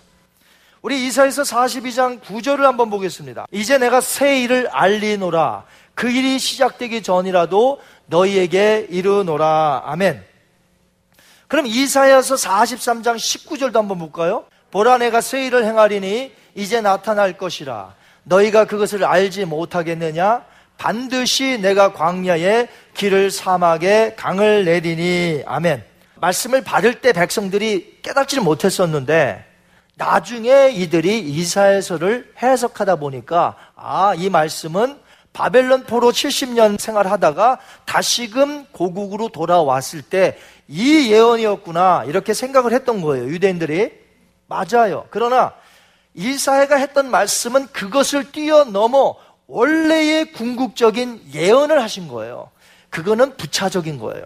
우리 0.82 1.06
이사에서 1.06 1.42
42장 1.42 2.20
9절을 2.20 2.60
한번 2.60 2.90
보겠습니다. 2.90 3.46
이제 3.52 3.78
내가 3.78 4.00
새 4.00 4.42
일을 4.42 4.68
알리노라. 4.68 5.64
그 5.94 6.10
일이 6.10 6.38
시작되기 6.38 7.02
전이라도 7.02 7.80
너희에게 8.11 8.88
이르노라. 8.90 9.83
아멘. 9.87 10.23
그럼 11.49 11.66
이사야서 11.66 12.35
43장 12.35 13.16
19절도 13.16 13.75
한번 13.75 13.99
볼까요? 13.99 14.44
보라 14.70 14.99
내가 14.99 15.20
새 15.20 15.46
일을 15.46 15.64
행하리니 15.64 16.33
이제 16.55 16.81
나타날 16.81 17.38
것이라. 17.38 17.94
너희가 18.25 18.66
그것을 18.66 19.05
알지 19.05 19.46
못하겠느냐? 19.46 20.44
반드시 20.77 21.59
내가 21.61 21.92
광야에 21.92 22.68
길을 22.94 23.31
사막에 23.31 24.14
강을 24.16 24.64
내리니. 24.64 25.42
아멘. 25.46 25.85
말씀을 26.16 26.62
받을 26.62 27.01
때 27.01 27.12
백성들이 27.12 28.01
깨닫지를 28.03 28.42
못했었는데 28.44 29.44
나중에 29.96 30.70
이들이 30.70 31.20
이사야서를 31.20 32.33
해석하다 32.42 32.96
보니까 32.96 33.57
아, 33.77 34.14
이 34.16 34.31
말씀은 34.31 34.99
바벨론 35.32 35.84
포로 35.84 36.10
70년 36.10 36.78
생활하다가 36.78 37.58
다시금 37.86 38.66
고국으로 38.72 39.28
돌아왔을 39.28 40.02
때 40.02 40.36
이 40.72 41.10
예언이었구나 41.10 42.04
이렇게 42.06 42.32
생각을 42.32 42.72
했던 42.72 43.02
거예요. 43.02 43.24
유대인들이 43.24 43.90
맞아요. 44.46 45.04
그러나 45.10 45.52
이사야가 46.14 46.76
했던 46.76 47.10
말씀은 47.10 47.66
그것을 47.72 48.30
뛰어넘어 48.30 49.16
원래의 49.48 50.32
궁극적인 50.32 51.22
예언을 51.34 51.82
하신 51.82 52.06
거예요. 52.06 52.50
그거는 52.88 53.36
부차적인 53.36 53.98
거예요. 53.98 54.24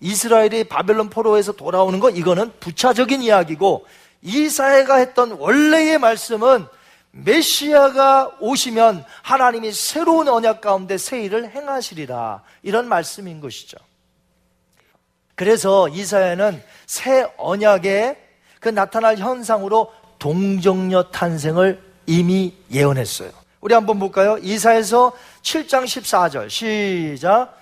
이스라엘이 0.00 0.64
바벨론 0.64 1.08
포로에서 1.08 1.52
돌아오는 1.52 2.00
거 2.00 2.10
이거는 2.10 2.50
부차적인 2.58 3.22
이야기고 3.22 3.86
이사야가 4.22 4.96
했던 4.96 5.32
원래의 5.32 5.98
말씀은 5.98 6.66
메시아가 7.14 8.32
오시면 8.40 9.04
하나님이 9.22 9.72
새로운 9.72 10.28
언약 10.28 10.60
가운데 10.60 10.98
새 10.98 11.22
일을 11.22 11.50
행하시리라 11.50 12.42
이런 12.62 12.88
말씀인 12.88 13.40
것이죠. 13.40 13.76
그래서 15.36 15.88
이사야는 15.88 16.62
새 16.86 17.26
언약의 17.36 18.16
그 18.60 18.68
나타날 18.68 19.18
현상으로 19.18 19.92
동정녀 20.18 21.04
탄생을 21.04 21.80
이미 22.06 22.54
예언했어요. 22.72 23.30
우리 23.60 23.74
한번 23.74 23.98
볼까요? 23.98 24.36
이사에서 24.38 25.12
7장 25.42 25.84
14절 25.84 26.50
시작 26.50 27.58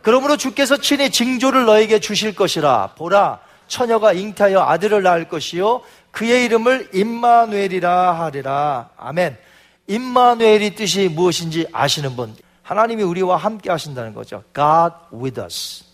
그러므로 0.00 0.36
주께서 0.36 0.76
친히 0.78 1.10
징조를 1.10 1.64
너에게 1.64 2.00
주실 2.00 2.34
것이라 2.34 2.94
보라 2.96 3.40
처녀가 3.68 4.12
잉타하여 4.12 4.60
아들을 4.60 5.02
낳을 5.02 5.28
것이요 5.28 5.82
그의 6.12 6.44
이름을 6.44 6.90
임마누엘이라 6.92 8.20
하리라. 8.20 8.90
아멘. 8.96 9.36
임마누엘이 9.88 10.76
뜻이 10.76 11.08
무엇인지 11.08 11.66
아시는 11.72 12.14
분 12.14 12.36
하나님이 12.62 13.02
우리와 13.02 13.36
함께 13.36 13.70
하신다는 13.70 14.14
거죠. 14.14 14.44
God 14.54 14.94
with 15.12 15.40
us. 15.40 15.84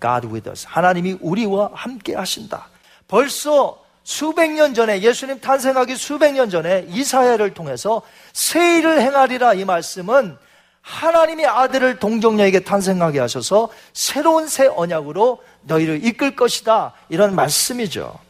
God 0.00 0.26
with 0.26 0.48
us. 0.48 0.66
하나님이 0.68 1.18
우리와 1.20 1.70
함께 1.72 2.16
하신다. 2.16 2.68
벌써 3.06 3.78
수백 4.02 4.52
년 4.52 4.74
전에 4.74 5.00
예수님 5.00 5.40
탄생하기 5.40 5.96
수백 5.96 6.32
년 6.32 6.50
전에 6.50 6.86
이사야를 6.88 7.54
통해서 7.54 8.02
새 8.32 8.78
일을 8.78 9.00
행하리라 9.00 9.54
이 9.54 9.64
말씀은 9.64 10.36
하나님의 10.82 11.46
아들을 11.46 11.98
동정녀에게 11.98 12.60
탄생하게 12.60 13.18
하셔서 13.20 13.70
새로운 13.94 14.48
새 14.48 14.66
언약으로 14.66 15.42
너희를 15.62 16.04
이끌 16.04 16.36
것이다. 16.36 16.92
이런 17.08 17.34
말씀이죠. 17.34 18.23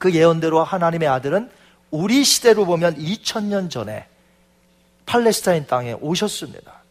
그 0.00 0.14
예언대로 0.14 0.64
하나님의 0.64 1.06
아들은 1.06 1.50
우리 1.90 2.24
시대로 2.24 2.64
보면 2.64 2.96
2000년 2.96 3.70
전에 3.70 4.08
팔레스타인 5.04 5.66
땅에 5.66 5.92
오셨습니다. 5.92 6.82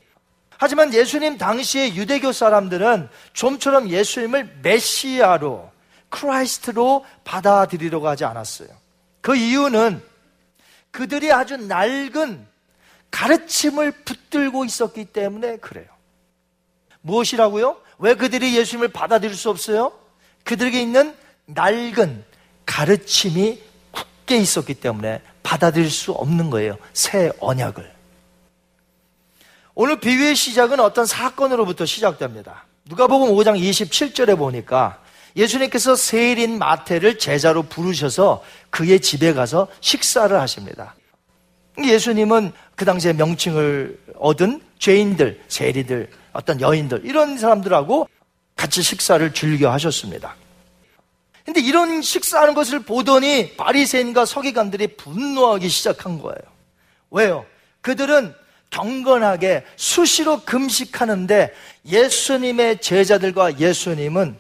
하지만 0.58 0.94
예수님 0.94 1.40
당시의 1.40 1.96
유대교 1.96 2.32
사람들은 2.32 3.10
좀처럼 3.34 3.90
예수님을 3.90 4.60
메시아로 4.62 5.72
Christ로 6.10 7.04
받아들이려고 7.24 8.08
하지 8.08 8.26
않았어요. 8.26 8.70
그 9.22 9.36
이유는 9.36 10.04
그들이 10.92 11.32
아주 11.34 11.58
낡은 11.58 12.46
가르침을 13.10 13.92
붙들고 14.04 14.66
있었기 14.66 15.06
때문에 15.06 15.58
그래요. 15.58 15.88
무엇이라고요? 17.02 17.78
왜 17.98 18.14
그들이 18.14 18.56
예수님을 18.56 18.90
받아들일 18.90 19.36
수 19.36 19.50
없어요? 19.50 19.94
그들에게 20.44 20.80
있는 20.80 21.16
낡은 21.48 22.29
가르침이 22.70 23.60
굳게 23.90 24.38
있었기 24.38 24.76
때문에 24.76 25.22
받아들일 25.42 25.90
수 25.90 26.12
없는 26.12 26.52
거예요. 26.52 26.78
새 26.94 27.32
언약을. 27.40 27.92
오늘 29.74 30.00
비유의 30.00 30.36
시작은 30.36 30.80
어떤 30.80 31.08
사건으로부터 31.08 31.88
시작됩니다. 31.88 32.66
누가복음 32.86 33.30
5장 33.30 33.60
27절에 33.60 34.38
보니까 34.38 35.02
예수님께서 35.36 35.96
세일인 35.96 36.60
마태를 36.60 37.18
제자로 37.18 37.64
부르셔서 37.64 38.44
그의 38.70 39.00
집에 39.00 39.34
가서 39.34 39.68
식사를 39.82 40.40
하십니다. 40.40 40.94
예수님은 41.84 42.52
그 42.76 42.86
당시에 42.86 43.14
명칭을 43.14 44.00
얻은 44.20 44.62
죄인들, 44.78 45.42
세리들, 45.48 46.10
어떤 46.34 46.62
여인들 46.62 47.02
이런 47.04 47.38
사람들하고 47.38 48.08
같이 48.56 48.84
식사를 48.84 49.34
즐겨 49.34 49.72
하셨습니다. 49.72 50.36
근데 51.50 51.62
이런 51.62 52.04
식사하는 52.04 52.54
것을 52.54 52.82
보더니 52.82 53.56
바리새인과 53.58 54.26
서기관들이 54.26 54.98
분노하기 54.98 55.68
시작한 55.68 56.22
거예요. 56.22 56.38
왜요? 57.10 57.44
그들은 57.82 58.36
경건하게 58.70 59.66
수시로 59.76 60.42
금식하는데 60.42 61.52
예수님의 61.88 62.82
제자들과 62.82 63.58
예수님은 63.58 64.38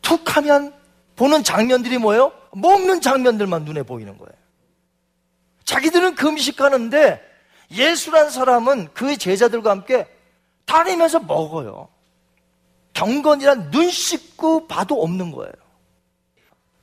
툭 0.00 0.38
하면 0.38 0.72
보는 1.16 1.44
장면들이 1.44 1.98
뭐예요? 1.98 2.32
먹는 2.52 3.02
장면들만 3.02 3.66
눈에 3.66 3.82
보이는 3.82 4.16
거예요. 4.16 4.32
자기들은 5.64 6.14
금식하는데 6.14 7.20
예수란 7.72 8.30
사람은 8.30 8.88
그 8.94 9.18
제자들과 9.18 9.70
함께 9.70 10.06
다니면서 10.64 11.20
먹어요. 11.20 11.91
경건이란 12.94 13.70
눈 13.70 13.90
씻고 13.90 14.66
봐도 14.68 15.02
없는 15.02 15.32
거예요. 15.32 15.52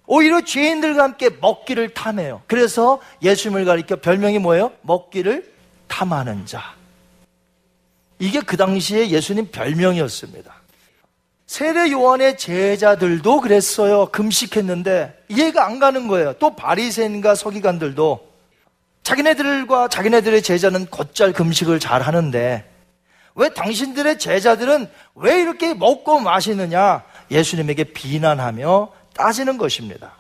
오히려 0.06 0.42
죄인들과 0.42 1.04
함께 1.04 1.30
먹기를 1.30 1.94
탐해요. 1.94 2.42
그래서 2.48 3.00
예수님을 3.22 3.66
가리켜 3.66 3.98
별명이 3.98 4.40
뭐예요? 4.40 4.72
먹기를 4.82 5.54
탐하는 5.88 6.46
자. 6.48 6.74
이게 8.18 8.42
그 8.42 8.58
당시에 8.58 9.10
예수님 9.10 9.52
별명이었습니다. 9.52 10.54
세례 11.46 11.92
요한의 11.92 12.38
제자들도 12.38 13.42
그랬어요. 13.42 14.08
금식했는데 14.08 15.26
이해가 15.30 15.66
안 15.66 15.80
가는 15.80 16.08
거예요. 16.08 16.34
또 16.34 16.56
바리새인과 16.56 17.36
서기관들도 17.36 18.30
자기네들과 19.04 19.88
자기네들의 19.88 20.44
제자는 20.44 20.88
곧잘 20.88 21.34
금식을 21.34 21.80
잘 21.80 22.02
하는데 22.02 22.70
왜 23.40 23.48
당신들의 23.48 24.20
제자들은 24.20 24.90
왜 25.16 25.40
이렇게 25.40 25.74
먹고 25.74 26.20
마시느냐? 26.20 27.04
예수님에게 27.32 27.86
비난하며 27.86 28.92
따지는 29.16 29.58
것입니다. 29.58 30.18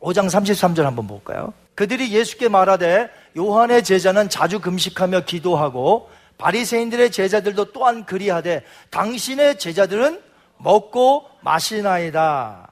5장 0.00 0.26
33절 0.26 0.82
한번 0.82 1.06
볼까요? 1.06 1.54
그들이 1.74 2.12
예수께 2.12 2.48
말하되 2.48 3.08
요한의 3.38 3.82
제자는 3.84 4.28
자주 4.28 4.60
금식하며 4.60 5.20
기도하고 5.20 6.10
바리새인들의 6.36 7.10
제자들도 7.10 7.72
또한 7.72 8.04
그리하되 8.04 8.64
당신의 8.90 9.58
제자들은 9.58 10.20
먹고 10.58 11.26
마시나이다. 11.40 12.70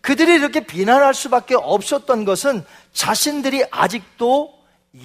그들이 0.00 0.34
이렇게 0.34 0.66
비난할 0.66 1.14
수밖에 1.14 1.54
없었던 1.54 2.24
것은 2.24 2.64
자신들이 2.92 3.66
아직도 3.70 4.52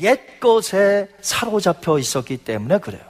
옛 0.02 0.40
것에 0.40 1.10
사로잡혀 1.22 2.00
있었기 2.00 2.38
때문에 2.38 2.80
그래요. 2.80 3.09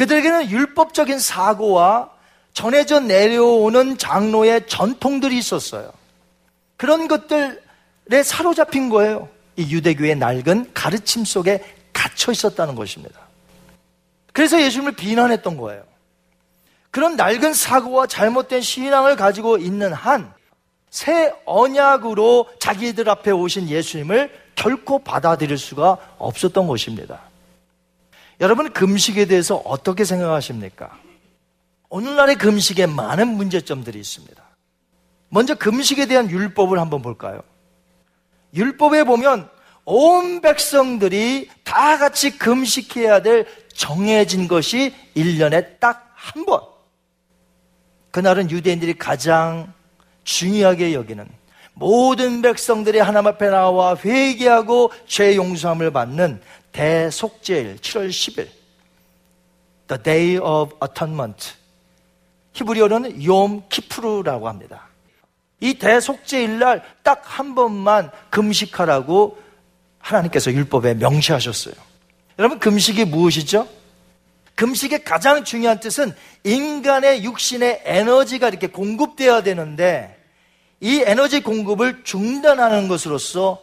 그들에게는 0.00 0.50
율법적인 0.50 1.18
사고와 1.18 2.10
전해져 2.52 3.00
내려오는 3.00 3.98
장로의 3.98 4.66
전통들이 4.66 5.36
있었어요. 5.38 5.92
그런 6.76 7.06
것들에 7.06 8.22
사로잡힌 8.24 8.88
거예요. 8.88 9.28
이 9.56 9.70
유대교의 9.70 10.16
낡은 10.16 10.72
가르침 10.72 11.24
속에 11.24 11.62
갇혀 11.92 12.32
있었다는 12.32 12.74
것입니다. 12.74 13.20
그래서 14.32 14.60
예수님을 14.60 14.92
비난했던 14.92 15.56
거예요. 15.56 15.84
그런 16.90 17.16
낡은 17.16 17.52
사고와 17.52 18.06
잘못된 18.06 18.62
신앙을 18.62 19.16
가지고 19.16 19.58
있는 19.58 19.92
한 19.92 20.40
새 20.90 21.32
언약으로 21.46 22.48
자기들 22.58 23.08
앞에 23.08 23.30
오신 23.30 23.68
예수님을 23.68 24.30
결코 24.56 24.98
받아들일 24.98 25.56
수가 25.56 25.96
없었던 26.18 26.66
것입니다. 26.66 27.20
여러분 28.40 28.72
금식에 28.72 29.26
대해서 29.26 29.56
어떻게 29.56 30.04
생각하십니까? 30.04 30.98
오늘날의 31.88 32.36
금식에 32.36 32.86
많은 32.86 33.28
문제점들이 33.28 33.98
있습니다. 33.98 34.42
먼저 35.28 35.54
금식에 35.54 36.06
대한 36.06 36.30
율법을 36.30 36.78
한번 36.78 37.02
볼까요? 37.02 37.42
율법에 38.54 39.04
보면 39.04 39.48
온 39.84 40.40
백성들이 40.40 41.50
다 41.64 41.98
같이 41.98 42.38
금식해야 42.38 43.22
될 43.22 43.46
정해진 43.74 44.48
것이 44.48 44.94
1년에 45.16 45.78
딱 45.80 46.10
한 46.20 46.44
번. 46.44 46.60
그날은 48.10 48.50
유대인들이 48.50 48.98
가장 48.98 49.72
중요하게 50.24 50.92
여기는 50.94 51.26
모든 51.72 52.42
백성들이 52.42 52.98
하나님 52.98 53.28
앞에 53.28 53.48
나와 53.48 53.96
회개하고 53.96 54.92
죄 55.06 55.36
용서함을 55.36 55.92
받는 55.92 56.42
대속죄일 56.72 57.76
7월 57.78 58.08
10일. 58.10 58.48
The 59.88 60.02
Day 60.02 60.38
of 60.38 60.74
Atonement. 60.82 61.52
히브리어로는 62.52 63.22
욤 63.22 63.62
키프루라고 63.68 64.48
합니다. 64.48 64.88
이 65.60 65.74
대속죄일 65.74 66.58
날 66.58 66.82
딱 67.02 67.22
한 67.24 67.54
번만 67.54 68.10
금식하라고 68.30 69.38
하나님께서 69.98 70.52
율법에 70.52 70.94
명시하셨어요. 70.94 71.74
여러분 72.38 72.58
금식이 72.58 73.04
무엇이죠? 73.04 73.68
금식의 74.54 75.04
가장 75.04 75.44
중요한 75.44 75.80
뜻은 75.80 76.14
인간의 76.44 77.24
육신의 77.24 77.82
에너지가 77.84 78.48
이렇게 78.48 78.66
공급되어야 78.66 79.42
되는데 79.42 80.16
이 80.80 81.02
에너지 81.06 81.42
공급을 81.42 82.04
중단하는 82.04 82.88
것으로서 82.88 83.60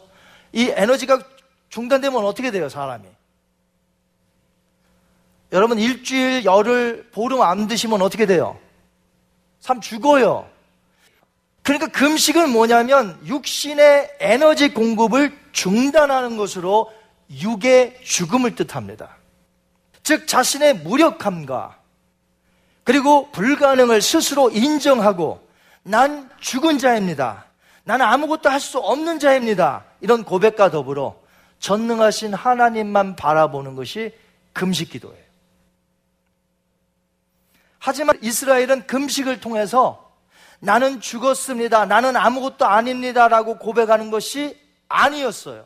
이 0.52 0.72
에너지가 0.74 1.20
중단되면 1.68 2.24
어떻게 2.24 2.50
돼요, 2.50 2.68
사람이? 2.68 3.04
여러분 5.52 5.78
일주일 5.78 6.44
열흘 6.44 7.08
보름 7.12 7.40
안 7.42 7.66
드시면 7.68 8.02
어떻게 8.02 8.26
돼요? 8.26 8.58
삶 9.60 9.80
죽어요. 9.80 10.48
그러니까 11.62 11.88
금식은 11.88 12.50
뭐냐면 12.50 13.18
육신의 13.26 14.16
에너지 14.20 14.72
공급을 14.72 15.36
중단하는 15.52 16.36
것으로 16.36 16.90
육의 17.30 18.00
죽음을 18.04 18.54
뜻합니다. 18.54 19.16
즉 20.02 20.26
자신의 20.26 20.78
무력함과 20.78 21.78
그리고 22.84 23.30
불가능을 23.32 24.00
스스로 24.00 24.50
인정하고 24.50 25.46
난 25.82 26.30
죽은 26.40 26.78
자입니다. 26.78 27.44
나는 27.84 28.06
아무것도 28.06 28.48
할 28.48 28.60
수 28.60 28.78
없는 28.78 29.18
자입니다. 29.18 29.84
이런 30.00 30.24
고백과 30.24 30.70
더불어 30.70 31.16
전능하신 31.58 32.34
하나님만 32.34 33.16
바라보는 33.16 33.74
것이 33.74 34.14
금식 34.52 34.90
기도예요. 34.90 35.28
하지만 37.78 38.18
이스라엘은 38.22 38.86
금식을 38.86 39.40
통해서 39.40 40.12
나는 40.60 41.00
죽었습니다. 41.00 41.86
나는 41.86 42.16
아무것도 42.16 42.66
아닙니다. 42.66 43.28
라고 43.28 43.58
고백하는 43.58 44.10
것이 44.10 44.58
아니었어요. 44.88 45.64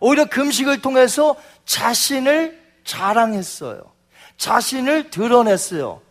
오히려 0.00 0.26
금식을 0.26 0.82
통해서 0.82 1.36
자신을 1.64 2.60
자랑했어요. 2.84 3.80
자신을 4.36 5.10
드러냈어요. 5.10 6.02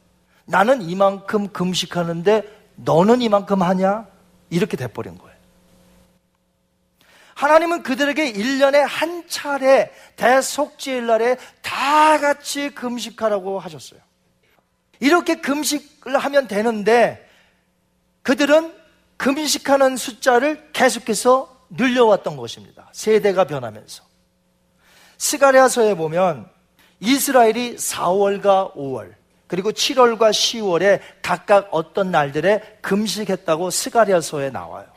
나는 0.46 0.82
이만큼 0.82 1.50
금식하는데 1.50 2.44
너는 2.76 3.22
이만큼 3.22 3.62
하냐? 3.62 4.08
이렇게 4.50 4.78
돼버린 4.78 5.18
거예요. 5.18 5.25
하나님은 7.36 7.84
그들에게 7.84 8.34
1년에 8.34 8.86
한 8.88 9.28
차례 9.28 9.92
대속죄일 10.16 11.06
날에 11.06 11.38
다 11.62 12.18
같이 12.18 12.70
금식하라고 12.70 13.60
하셨어요. 13.60 14.00
이렇게 15.02 15.36
금식을 15.36 16.18
하면 16.18 16.48
되는데 16.48 17.30
그들은 18.24 18.74
금식하는 19.18 19.98
숫자를 19.98 20.72
계속해서 20.72 21.66
늘려왔던 21.70 22.38
것입니다. 22.38 22.90
세대가 22.94 23.44
변하면서. 23.44 24.04
스가랴서에 25.18 25.96
보면 25.96 26.50
이스라엘이 27.02 27.76
4월과 27.76 28.76
5월 28.76 29.14
그리고 29.48 29.72
7월과 29.72 30.32
10월에 30.32 31.02
각각 31.22 31.68
어떤 31.72 32.12
날들에 32.12 32.80
금식했다고 32.82 33.70
스가랴서에 33.70 34.52
나와요. 34.52 34.95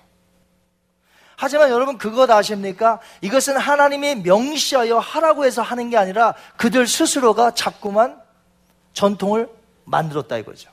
하지만 1.40 1.70
여러분 1.70 1.98
그것 1.98 2.28
아십니까? 2.28 2.98
이것은 3.20 3.56
하나님이 3.56 4.16
명시하여 4.16 4.98
하라고 4.98 5.44
해서 5.44 5.62
하는 5.62 5.88
게 5.88 5.96
아니라 5.96 6.34
그들 6.56 6.88
스스로가 6.88 7.52
자꾸만 7.52 8.20
전통을 8.92 9.48
만들었다 9.84 10.36
이거죠. 10.38 10.68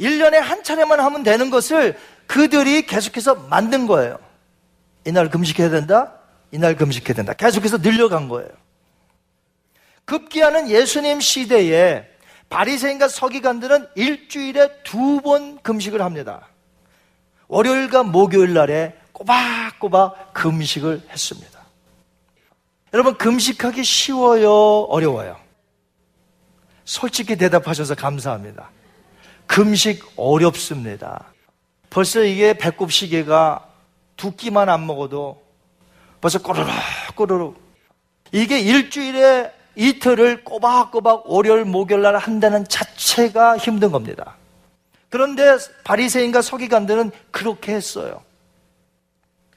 1년에 0.00 0.36
한 0.36 0.64
차례만 0.64 1.00
하면 1.00 1.22
되는 1.22 1.50
것을 1.50 1.98
그들이 2.26 2.86
계속해서 2.86 3.34
만든 3.34 3.86
거예요. 3.86 4.18
이날 5.04 5.28
금식해야 5.28 5.68
된다? 5.68 6.14
이날 6.50 6.76
금식해야 6.76 7.14
된다. 7.14 7.34
계속해서 7.34 7.76
늘려간 7.76 8.30
거예요. 8.30 8.48
급기야는 10.06 10.70
예수님 10.70 11.20
시대에 11.20 12.08
바리새인과 12.48 13.08
서기관들은 13.08 13.88
일주일에 13.96 14.82
두 14.82 15.20
번 15.20 15.58
금식을 15.60 16.00
합니다. 16.00 16.48
월요일과 17.48 18.02
목요일 18.02 18.54
날에 18.54 19.03
꼬박꼬박 19.14 20.34
금식을 20.34 21.02
했습니다. 21.08 21.60
여러분 22.92 23.16
금식하기 23.16 23.82
쉬워요, 23.82 24.52
어려워요? 24.82 25.36
솔직히 26.84 27.36
대답하셔서 27.36 27.94
감사합니다. 27.94 28.70
금식 29.46 30.04
어렵습니다. 30.16 31.32
벌써 31.90 32.22
이게 32.22 32.54
배꼽 32.54 32.92
시계가 32.92 33.66
두 34.16 34.34
끼만 34.34 34.68
안 34.68 34.86
먹어도 34.86 35.42
벌써 36.20 36.40
꼬르륵 36.40 36.68
꼬르륵 37.14 37.56
이게 38.32 38.58
일주일에 38.58 39.52
이틀을 39.76 40.44
꼬박꼬박 40.44 41.30
월요일 41.30 41.64
목요일 41.64 42.02
날 42.02 42.16
한다는 42.16 42.66
자체가 42.66 43.58
힘든 43.58 43.92
겁니다. 43.92 44.36
그런데 45.08 45.56
바리새인과 45.84 46.42
서기관들은 46.42 47.12
그렇게 47.30 47.74
했어요. 47.74 48.23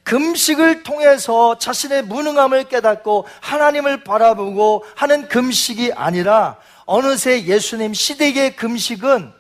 금식을 0.08 0.84
통해서 0.84 1.58
자신의 1.58 2.04
무능함을 2.04 2.70
깨닫고 2.70 3.26
하나님을 3.42 4.06
바라보고 4.06 4.86
하는 4.96 5.28
금식이 5.28 5.92
아니라 5.94 6.56
어느새 6.86 7.44
예수님 7.44 7.94
시대의 7.94 8.56
금식은 8.56 9.34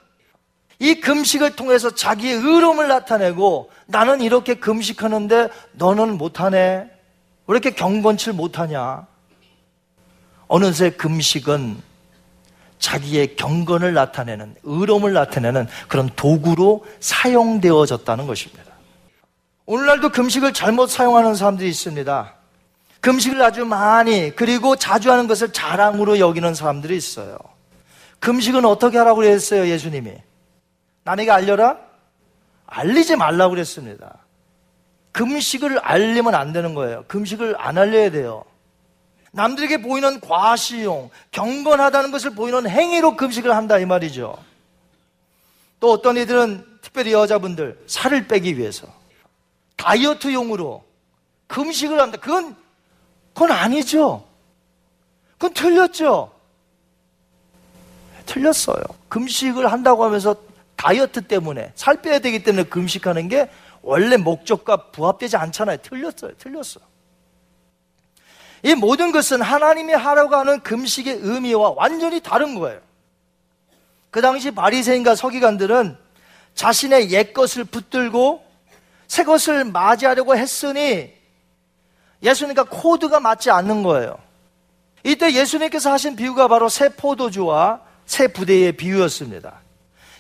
이 0.80 0.95
금식을 0.99 1.55
통해서 1.55 1.95
자기의 1.95 2.34
의로움을 2.36 2.89
나타내고 2.89 3.72
나는 3.86 4.20
이렇게 4.22 4.55
금식하는데 4.55 5.47
너는 5.72 6.18
못하네. 6.18 6.57
왜 6.59 6.89
이렇게 7.47 7.72
경건치 7.72 8.34
못하냐? 8.34 9.07
어느새 10.49 10.89
금식은 10.89 11.82
자기의 12.78 13.38
경건을 13.38 13.93
나타내는, 13.93 14.55
의로움을 14.63 15.13
나타내는 15.13 15.68
그런 15.88 16.09
도구로 16.15 16.86
사용되어졌다는 16.99 18.28
것입니다. 18.28 18.66
오늘날도 19.68 20.09
금식을 20.09 20.53
잘못 20.53 20.88
사용하는 20.88 21.36
사람들이 21.36 21.68
있습니다. 21.70 22.34
금식을 23.01 23.41
아주 23.41 23.65
많이, 23.65 24.34
그리고 24.34 24.78
자주 24.78 25.11
하는 25.11 25.28
것을 25.28 25.51
자랑으로 25.51 26.20
여기는 26.20 26.55
사람들이 26.55 26.95
있어요. 26.95 27.38
금식은 28.20 28.63
어떻게 28.63 28.97
하라고 28.97 29.18
그랬어요, 29.18 29.68
예수님이? 29.68 30.13
남에게 31.03 31.32
알려라? 31.32 31.78
알리지 32.65 33.18
말라고 33.18 33.51
그랬습니다. 33.51 34.20
금식을 35.11 35.80
알리면 35.80 36.34
안 36.34 36.53
되는 36.53 36.74
거예요. 36.74 37.03
금식을 37.09 37.55
안 37.59 37.78
알려야 37.78 38.09
돼요. 38.09 38.45
남들에게 39.34 39.82
보이는 39.82 40.22
과시용, 40.22 41.09
경건하다는 41.32 42.11
것을 42.11 42.32
보이는 42.32 42.70
행위로 42.70 43.18
금식을 43.18 43.53
한다 43.53 43.80
이 43.80 43.86
말이죠. 43.86 44.38
또 45.82 45.91
어떤 45.91 46.15
이들은 46.15 46.65
특별히 46.82 47.11
여자분들 47.11 47.84
살을 47.86 48.30
빼기 48.30 48.57
위해서 48.57 48.88
다이어트용으로 49.78 50.84
금식을 51.48 52.00
한다. 52.00 52.18
그건 52.20 52.56
그건 53.34 53.52
아니죠. 53.52 54.28
그건 55.34 55.54
틀렸죠. 55.54 56.32
틀렸어요. 58.26 58.82
금식을 59.10 59.72
한다고 59.72 60.04
하면서 60.04 60.36
다이어트 60.76 61.22
때문에 61.22 61.72
살 61.76 62.02
빼야 62.02 62.20
되기 62.20 62.44
때문에 62.44 62.64
금식하는 62.64 63.30
게 63.30 63.50
원래 63.82 64.18
목적과 64.18 64.92
부합되지 64.92 65.38
않잖아요. 65.38 65.78
틀렸어요. 65.78 66.32
틀렸어. 66.38 66.80
이 68.64 68.76
모든 68.76 69.12
것은 69.12 69.42
하나님이 69.42 69.94
하라고 69.94 70.36
하는 70.36 70.62
금식의 70.62 71.20
의미와 71.22 71.74
완전히 71.76 72.20
다른 72.20 72.56
거예요. 72.60 72.82
그 74.10 74.22
당시 74.22 74.52
바리새인과 74.52 75.16
서기관들은 75.16 75.98
자신의 76.56 77.12
옛 77.12 77.34
것을 77.34 77.64
붙들고 77.66 78.44
새 79.08 79.24
것을 79.24 79.64
맞이하려고 79.66 80.36
했으니 80.36 81.14
예수님과 82.22 82.66
코드가 82.66 83.20
맞지 83.20 83.49
않는 83.51 83.84
거예요. 83.84 84.18
이때 85.03 85.34
예수님께서 85.34 85.91
하신 85.91 86.16
비유가 86.16 86.47
바로 86.47 86.68
새 86.70 86.89
포도주와 86.89 87.82
새 88.05 88.28
부대의 88.28 88.74
비유였습니다. 88.74 89.62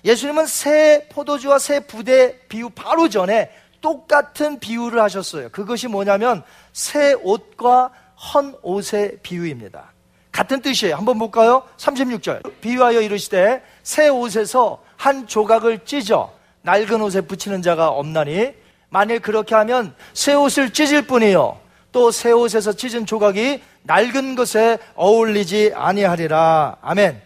예수님은 0.05 0.45
새 0.45 1.07
포도주와 1.11 1.59
새 1.59 1.81
부대 1.81 2.39
비유 2.47 2.69
바로 2.69 3.09
전에 3.09 3.51
똑같은 3.81 4.59
비유를 4.59 5.01
하셨어요. 5.01 5.49
그것이 5.49 5.87
뭐냐면 5.87 6.43
새 6.73 7.13
옷과 7.13 7.91
헌 8.33 8.55
옷의 8.61 9.19
비유입니다. 9.21 9.91
같은 10.31 10.61
뜻이에요. 10.61 10.95
한번 10.95 11.17
볼까요? 11.17 11.63
36절. 11.77 12.61
비유하여 12.61 13.01
이르시되 13.01 13.63
새 13.83 14.07
옷에서 14.09 14.83
한 14.95 15.27
조각을 15.27 15.85
찢어 15.85 16.31
낡은 16.61 17.01
옷에 17.01 17.21
붙이는 17.21 17.61
자가 17.61 17.89
없나니 17.89 18.53
만일 18.89 19.19
그렇게 19.19 19.55
하면 19.55 19.95
새 20.13 20.33
옷을 20.33 20.71
찢을 20.71 21.03
뿐이요 21.03 21.59
또 21.91 22.11
새 22.11 22.31
옷에서 22.31 22.73
찢은 22.73 23.05
조각이 23.05 23.61
낡은 23.83 24.35
것에 24.35 24.77
어울리지 24.95 25.71
아니하리라. 25.75 26.77
아멘. 26.81 27.21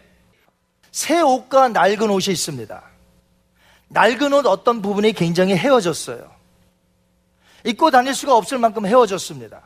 새 0.92 1.22
옷과 1.22 1.70
낡은 1.70 2.10
옷이 2.10 2.32
있습니다. 2.34 2.82
낡은 3.90 4.34
옷 4.34 4.46
어떤 4.46 4.82
부분이 4.82 5.14
굉장히 5.14 5.56
헤어졌어요. 5.56 6.30
입고 7.66 7.92
다닐 7.92 8.14
수가 8.16 8.36
없을 8.36 8.58
만큼 8.58 8.86
헤어졌습니다. 8.86 9.62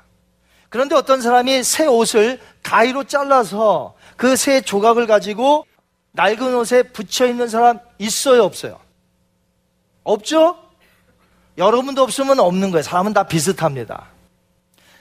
그런데 0.69 0.95
어떤 0.95 1.21
사람이 1.21 1.63
새 1.63 1.85
옷을 1.85 2.39
가위로 2.63 3.03
잘라서 3.05 3.95
그 4.17 4.35
새 4.35 4.61
조각을 4.61 5.07
가지고 5.07 5.65
낡은 6.13 6.55
옷에 6.55 6.83
붙여 6.83 7.27
있는 7.27 7.47
사람 7.47 7.79
있어요, 7.99 8.43
없어요? 8.43 8.79
없죠? 10.03 10.57
여러분도 11.57 12.03
없으면 12.03 12.39
없는 12.39 12.71
거예요. 12.71 12.83
사람은 12.83 13.13
다 13.13 13.23
비슷합니다. 13.23 14.05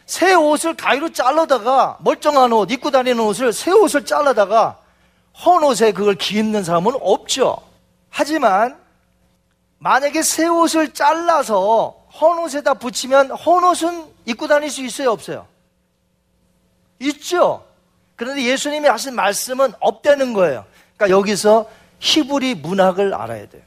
새 0.07 0.35
옷을 0.35 0.75
가위로 0.77 1.13
잘라다가 1.13 1.99
멀쩡한 2.01 2.53
옷, 2.53 2.71
입고 2.71 2.91
다니는 2.91 3.21
옷을 3.21 3.53
새 3.53 3.71
옷을 3.71 4.05
잘라다가 4.05 4.79
헌 5.45 5.65
옷에 5.65 5.93
그걸 5.93 6.15
기입는 6.15 6.63
사람은 6.63 6.93
없죠. 7.01 7.57
하지만 8.11 8.79
만약에 9.79 10.23
새 10.23 10.47
옷을 10.47 10.95
잘라서 10.95 11.97
헌 12.21 12.39
옷에다 12.39 12.75
붙이면 12.75 13.33
헌 13.33 13.65
옷은 13.65 14.07
입고 14.27 14.47
다닐 14.47 14.71
수 14.71 14.83
있어요, 14.85 15.11
없어요? 15.11 15.47
있죠. 17.01 17.65
그런데 18.17 18.45
예수님이 18.45 18.89
하신 18.89 19.15
말씀은 19.15 19.73
없다는 19.81 20.33
거예요. 20.35 20.65
그러니까 20.97 21.19
여기서 21.19 21.69
히브리 21.99 22.57
문학을 22.57 23.15
알아야 23.15 23.49
돼요. 23.49 23.63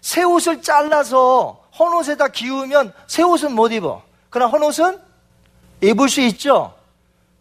새 0.00 0.24
옷을 0.24 0.62
잘라서 0.62 1.57
헌 1.78 1.94
옷에다 1.94 2.28
기우면 2.28 2.92
새 3.06 3.22
옷은 3.22 3.52
못 3.52 3.72
입어. 3.72 4.02
그러나 4.30 4.50
헌 4.50 4.62
옷은 4.62 4.98
입을 5.80 6.08
수 6.08 6.20
있죠. 6.22 6.74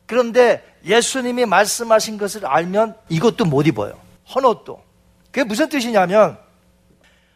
그런데 0.05 0.63
예수님이 0.85 1.45
말씀하신 1.45 2.17
것을 2.17 2.45
알면 2.45 2.95
이것도 3.09 3.45
못 3.45 3.67
입어요. 3.67 3.99
헌 4.33 4.45
옷도. 4.45 4.81
그게 5.31 5.43
무슨 5.43 5.69
뜻이냐면 5.69 6.37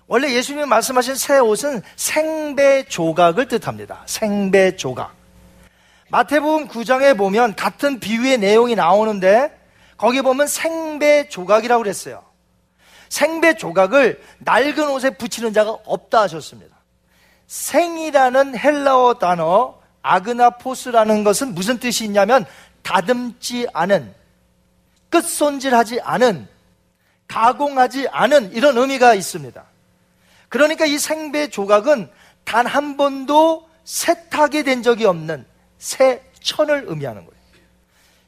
원래 0.07 0.31
예수님이 0.33 0.65
말씀하신 0.65 1.15
새 1.15 1.39
옷은 1.39 1.81
생배 1.95 2.85
조각을 2.87 3.47
뜻합니다. 3.47 4.03
생배 4.05 4.75
조각. 4.75 5.13
마태복음 6.09 6.67
9장에 6.67 7.17
보면 7.17 7.55
같은 7.55 7.99
비유의 7.99 8.37
내용이 8.39 8.75
나오는데 8.75 9.57
거기 9.97 10.21
보면 10.21 10.47
생배 10.47 11.29
조각이라고 11.29 11.83
그랬어요. 11.83 12.23
생배 13.07 13.55
조각을 13.55 14.21
낡은 14.39 14.89
옷에 14.89 15.11
붙이는 15.11 15.53
자가 15.53 15.71
없다 15.85 16.21
하셨습니다. 16.23 16.70
생이라는 17.51 18.57
헬라어 18.57 19.15
단어 19.15 19.77
아그나포스라는 20.03 21.25
것은 21.25 21.53
무슨 21.53 21.79
뜻이 21.79 22.05
있냐면 22.05 22.45
다듬지 22.81 23.67
않은 23.73 24.15
끝손질하지 25.09 25.99
않은 25.99 26.47
가공하지 27.27 28.07
않은 28.07 28.53
이런 28.53 28.77
의미가 28.77 29.15
있습니다. 29.15 29.65
그러니까 30.47 30.85
이 30.85 30.97
생배 30.97 31.49
조각은 31.49 32.09
단 32.45 32.67
한 32.67 32.95
번도 32.95 33.67
세탁이 33.83 34.63
된 34.63 34.81
적이 34.81 35.05
없는 35.07 35.45
새 35.77 36.23
천을 36.39 36.85
의미하는 36.87 37.25
거예요. 37.25 37.41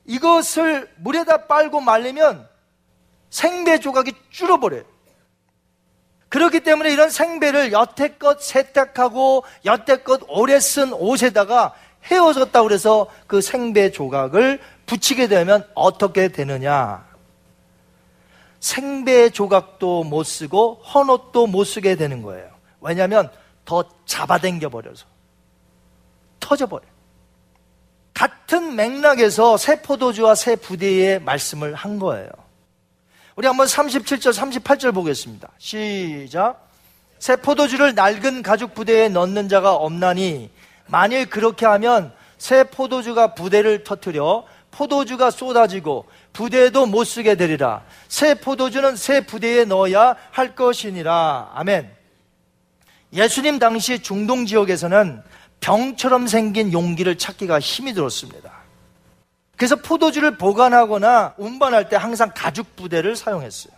이것을 0.06 0.92
물에다 0.98 1.48
빨고 1.48 1.80
말리면 1.80 2.46
생배 3.30 3.80
조각이 3.80 4.12
줄어버려요. 4.32 4.84
그렇기 6.34 6.62
때문에 6.62 6.92
이런 6.92 7.12
생배를 7.12 7.74
여태껏 7.74 8.42
세탁하고 8.42 9.44
여태껏 9.66 10.20
오래 10.28 10.60
쓴 10.60 10.92
옷에다가 10.92 11.76
헤어졌다고 12.06 12.68
그래서 12.68 13.06
그 13.28 13.40
생배 13.40 13.92
조각을 13.92 14.60
붙이게 14.88 15.28
되면 15.28 15.64
어떻게 15.76 16.30
되느냐? 16.30 17.06
생배 18.60 19.30
조각도 19.30 20.06
못 20.06 20.24
쓰고 20.24 20.82
헌옷도 20.82 21.46
못 21.46 21.66
쓰게 21.66 21.98
되는 21.98 22.24
거예요. 22.24 22.50
왜냐하면 22.82 23.30
더 23.64 23.84
잡아당겨 24.08 24.70
버려서 24.70 25.06
터져버려요. 26.40 26.90
같은 28.16 28.76
맥락에서 28.76 29.58
새 29.58 29.84
포도주와 29.84 30.34
새 30.34 30.56
부대의 30.56 31.22
말씀을 31.22 31.76
한 31.76 32.00
거예요. 32.00 32.32
우리 33.36 33.48
한번 33.48 33.66
37절, 33.66 34.32
38절 34.32 34.94
보겠습니다. 34.94 35.50
시작. 35.58 36.70
새 37.18 37.36
포도주를 37.36 37.96
낡은 37.96 38.44
가죽 38.44 38.74
부대에 38.76 39.10
넣는 39.10 39.50
자가 39.50 39.74
없나니 39.74 40.52
만일 40.88 41.30
그렇게 41.30 41.66
하면 41.66 42.14
새 42.38 42.66
포도주가 42.66 43.34
부대를 43.34 43.84
터뜨려 43.84 44.46
포도주가 44.70 45.32
쏟아지고 45.32 46.06
부대도 46.34 46.86
못 46.86 47.06
쓰게 47.06 47.36
되리라. 47.36 47.84
새 48.08 48.36
포도주는 48.36 48.96
새 48.96 49.22
부대에 49.26 49.66
넣어야 49.66 50.16
할 50.32 50.54
것이니라. 50.56 51.52
아멘. 51.56 51.90
예수님 53.14 53.60
당시 53.60 54.00
중동 54.00 54.46
지역에서는 54.46 55.24
병처럼 55.60 56.28
생긴 56.28 56.74
용기를 56.74 57.18
찾기가 57.18 57.60
힘이 57.60 57.94
들었습니다. 57.94 58.52
그래서 59.64 59.78
포도주를 59.78 60.38
보관하거나 60.38 61.36
운반할 61.38 61.88
때 61.88 61.96
항상 61.96 62.32
가죽 62.36 62.76
부대를 62.76 63.16
사용했어요. 63.16 63.74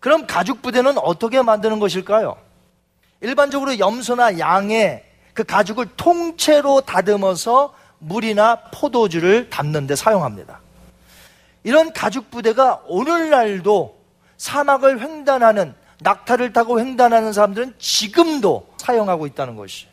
그럼 0.00 0.26
가죽 0.26 0.60
부대는 0.60 0.98
어떻게 0.98 1.40
만드는 1.40 1.78
것일까요? 1.78 2.36
일반적으로 3.22 3.78
염소나 3.78 4.38
양의 4.38 5.02
그 5.32 5.44
가죽을 5.44 5.86
통째로 5.96 6.82
다듬어서 6.82 7.74
물이나 8.00 8.64
포도주를 8.70 9.48
담는 9.48 9.86
데 9.86 9.96
사용합니다. 9.96 10.60
이런 11.64 11.94
가죽 11.94 12.30
부대가 12.30 12.82
오늘날도 12.86 13.98
사막을 14.36 15.00
횡단하는 15.00 15.74
낙타를 16.00 16.52
타고 16.52 16.80
횡단하는 16.80 17.32
사람들은 17.32 17.76
지금도 17.78 18.68
사용하고 18.76 19.26
있다는 19.26 19.56
것이. 19.56 19.86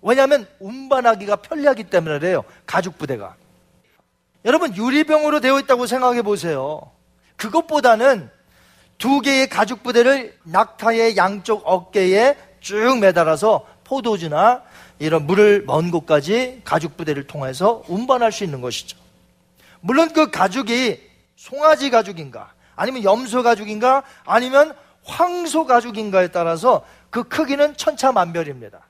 왜냐하면 0.00 0.48
운반하기가 0.60 1.36
편리하기 1.36 1.84
때문에 1.84 2.18
그래요. 2.18 2.42
가죽 2.64 2.96
부대가. 2.96 3.36
여러분 4.48 4.74
유리병으로 4.74 5.40
되어 5.40 5.60
있다고 5.60 5.86
생각해 5.86 6.22
보세요. 6.22 6.90
그것보다는 7.36 8.30
두 8.96 9.20
개의 9.20 9.50
가죽 9.50 9.82
부대를 9.82 10.38
낙타의 10.42 11.18
양쪽 11.18 11.62
어깨에 11.66 12.34
쭉 12.60 12.98
매달아서 12.98 13.66
포도주나 13.84 14.62
이런 14.98 15.26
물을 15.26 15.64
먼 15.66 15.90
곳까지 15.90 16.62
가죽 16.64 16.96
부대를 16.96 17.26
통해서 17.26 17.82
운반할 17.88 18.32
수 18.32 18.42
있는 18.42 18.62
것이죠. 18.62 18.96
물론 19.80 20.14
그 20.14 20.30
가죽이 20.30 20.98
송아지 21.36 21.90
가죽인가, 21.90 22.54
아니면 22.74 23.04
염소 23.04 23.42
가죽인가, 23.42 24.02
아니면 24.24 24.74
황소 25.04 25.66
가죽인가에 25.66 26.28
따라서 26.28 26.86
그 27.10 27.24
크기는 27.24 27.76
천차만별입니다. 27.76 28.80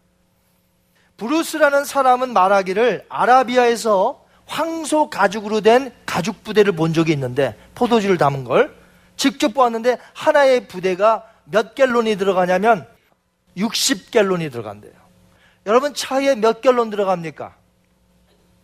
브루스라는 1.16 1.84
사람은 1.84 2.32
말하기를 2.32 3.06
아라비아에서 3.08 4.27
황소 4.48 5.10
가죽으로 5.10 5.60
된 5.60 5.92
가죽 6.04 6.42
부대를 6.42 6.72
본 6.72 6.92
적이 6.92 7.12
있는데 7.12 7.56
포도주를 7.74 8.18
담은 8.18 8.44
걸 8.44 8.74
직접 9.16 9.54
보았는데 9.54 9.98
하나의 10.14 10.66
부대가 10.68 11.24
몇 11.44 11.74
갤론이 11.74 12.16
들어가냐면 12.16 12.86
60갤론이 13.56 14.50
들어간대요. 14.50 14.92
여러분 15.66 15.92
차에 15.94 16.34
몇 16.34 16.60
갤론 16.60 16.90
들어갑니까? 16.90 17.54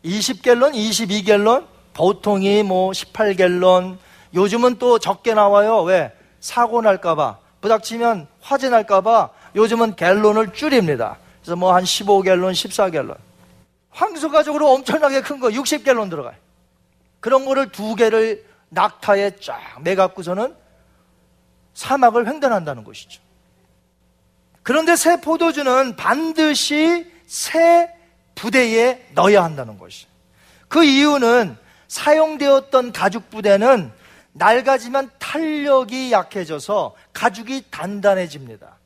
20갤론, 0.04 0.74
22갤론, 0.74 1.66
보통이 1.92 2.62
뭐 2.62 2.90
18갤론, 2.90 3.98
요즘은 4.34 4.78
또 4.78 4.98
적게 4.98 5.34
나와요. 5.34 5.82
왜? 5.82 6.12
사고 6.40 6.82
날까봐, 6.82 7.38
부닥치면 7.60 8.26
화재 8.40 8.68
날까봐 8.68 9.30
요즘은 9.56 9.96
갤론을 9.96 10.52
줄입니다. 10.52 11.18
그래서 11.40 11.56
뭐 11.56 11.74
한 11.74 11.84
15갤론, 11.84 12.52
14갤론. 12.52 13.16
황소 13.94 14.28
가죽으로 14.30 14.70
엄청나게 14.72 15.22
큰 15.22 15.40
거 15.40 15.48
60갤론 15.48 16.10
들어가요. 16.10 16.34
그런 17.20 17.44
거를 17.44 17.70
두 17.72 17.94
개를 17.94 18.44
낙타에 18.68 19.36
쫙 19.40 19.80
매갖고서는 19.82 20.54
사막을 21.74 22.26
횡단한다는 22.28 22.84
것이죠. 22.84 23.22
그런데 24.62 24.96
새 24.96 25.20
포도주는 25.20 25.96
반드시 25.96 27.10
새 27.26 27.90
부대에 28.34 29.06
넣어야 29.14 29.44
한다는 29.44 29.78
것이. 29.78 30.06
그 30.68 30.82
이유는 30.84 31.56
사용되었던 31.88 32.92
가죽 32.92 33.30
부대는 33.30 33.92
낡아지면 34.32 35.10
탄력이 35.18 36.10
약해져서 36.10 36.96
가죽이 37.12 37.64
단단해집니다. 37.70 38.76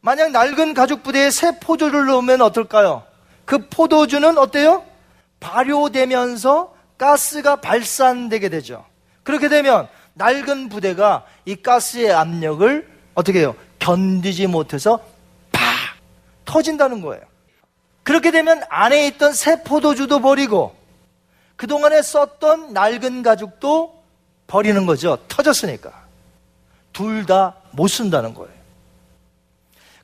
만약 0.00 0.30
낡은 0.30 0.74
가죽 0.74 1.02
부대에 1.02 1.30
새 1.30 1.58
포도주를 1.58 2.06
넣으면 2.06 2.40
어떨까요? 2.42 3.09
그 3.50 3.66
포도주는 3.68 4.38
어때요? 4.38 4.84
발효되면서 5.40 6.72
가스가 6.96 7.56
발산되게 7.56 8.48
되죠. 8.48 8.84
그렇게 9.24 9.48
되면 9.48 9.88
낡은 10.14 10.68
부대가 10.68 11.26
이 11.44 11.56
가스의 11.56 12.12
압력을 12.12 12.88
어떻게 13.14 13.40
해요? 13.40 13.56
견디지 13.80 14.46
못해서 14.46 15.00
팍 15.50 15.64
터진다는 16.44 17.00
거예요. 17.00 17.24
그렇게 18.04 18.30
되면 18.30 18.62
안에 18.68 19.08
있던 19.08 19.32
새 19.32 19.64
포도주도 19.64 20.20
버리고 20.20 20.76
그동안에 21.56 22.02
썼던 22.02 22.72
낡은 22.72 23.24
가죽도 23.24 24.00
버리는 24.46 24.86
거죠. 24.86 25.18
터졌으니까. 25.26 25.90
둘 26.92 27.26
다 27.26 27.54
못 27.72 27.88
쓴다는 27.88 28.32
거예요. 28.32 28.59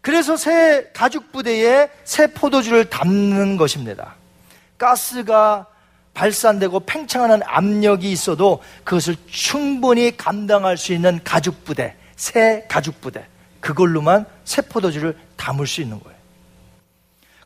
그래서 0.07 0.37
새 0.37 0.89
가죽 0.93 1.33
부대에 1.33 1.89
새 2.05 2.29
포도주를 2.29 2.85
담는 2.85 3.57
것입니다. 3.57 4.15
가스가 4.79 5.67
발산되고 6.15 6.79
팽창하는 6.79 7.41
압력이 7.45 8.13
있어도 8.13 8.63
그것을 8.85 9.17
충분히 9.29 10.17
감당할 10.17 10.77
수 10.77 10.93
있는 10.93 11.19
가죽 11.25 11.65
부대, 11.65 11.97
새 12.15 12.65
가죽 12.69 13.01
부대. 13.01 13.27
그걸로만 13.59 14.27
새 14.45 14.63
포도주를 14.63 15.19
담을 15.35 15.67
수 15.67 15.81
있는 15.81 15.99
거예요. 15.99 16.17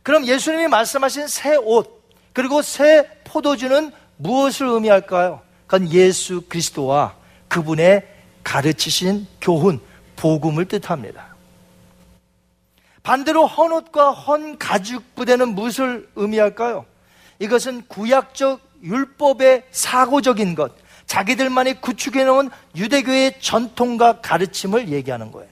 그럼 0.03 0.27
예수님이 0.27 0.67
말씀하신 0.67 1.29
새 1.29 1.55
옷, 1.55 2.03
그리고 2.31 2.61
새 2.61 3.09
포도주는 3.23 3.91
무엇을 4.17 4.67
의미할까요? 4.67 5.41
그건 5.65 5.91
예수 5.91 6.41
그리스도와 6.47 7.15
그분의 7.47 8.07
가르치신 8.43 9.25
교훈, 9.41 9.79
복음을 10.15 10.65
뜻합니다. 10.65 11.30
반대로 13.03 13.45
헌옷과 13.47 14.11
헌 14.11 14.57
가죽 14.57 15.15
부대는 15.15 15.55
무엇을 15.55 16.09
의미할까요? 16.15 16.85
이것은 17.39 17.83
구약적 17.87 18.61
율법의 18.83 19.65
사고적인 19.71 20.55
것, 20.55 20.73
자기들만이 21.07 21.81
구축해 21.81 22.23
놓은 22.23 22.49
유대교의 22.75 23.41
전통과 23.41 24.21
가르침을 24.21 24.89
얘기하는 24.89 25.31
거예요. 25.31 25.49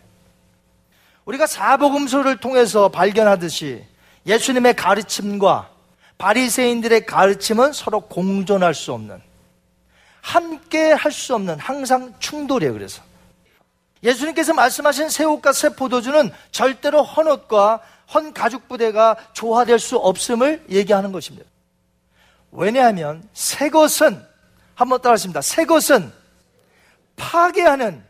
우리가 1.25 1.47
사복음서를 1.47 2.37
통해서 2.37 2.89
발견하듯이 2.89 3.83
예수님의 4.25 4.75
가르침과 4.75 5.69
바리새인들의 6.17 7.05
가르침은 7.05 7.73
서로 7.73 8.01
공존할 8.01 8.73
수 8.73 8.93
없는 8.93 9.21
함께 10.21 10.91
할 10.91 11.11
수 11.11 11.33
없는 11.35 11.59
항상 11.59 12.13
충돌이에요. 12.19 12.73
그래서 12.73 13.01
예수님께서 14.03 14.53
말씀하신 14.53 15.09
새 15.09 15.23
옷과 15.25 15.51
새 15.51 15.69
포도주는 15.69 16.31
절대로 16.51 17.03
헌옷과 17.03 17.81
헌 18.13 18.33
가죽 18.33 18.67
부대가 18.67 19.15
조화될 19.33 19.79
수 19.79 19.97
없음을 19.97 20.65
얘기하는 20.69 21.11
것입니다. 21.11 21.47
왜냐하면 22.51 23.27
새 23.33 23.69
것은 23.69 24.25
한번 24.73 25.01
따라하십니다. 25.01 25.41
새 25.41 25.65
것은 25.65 26.11
파괴하는 27.15 28.03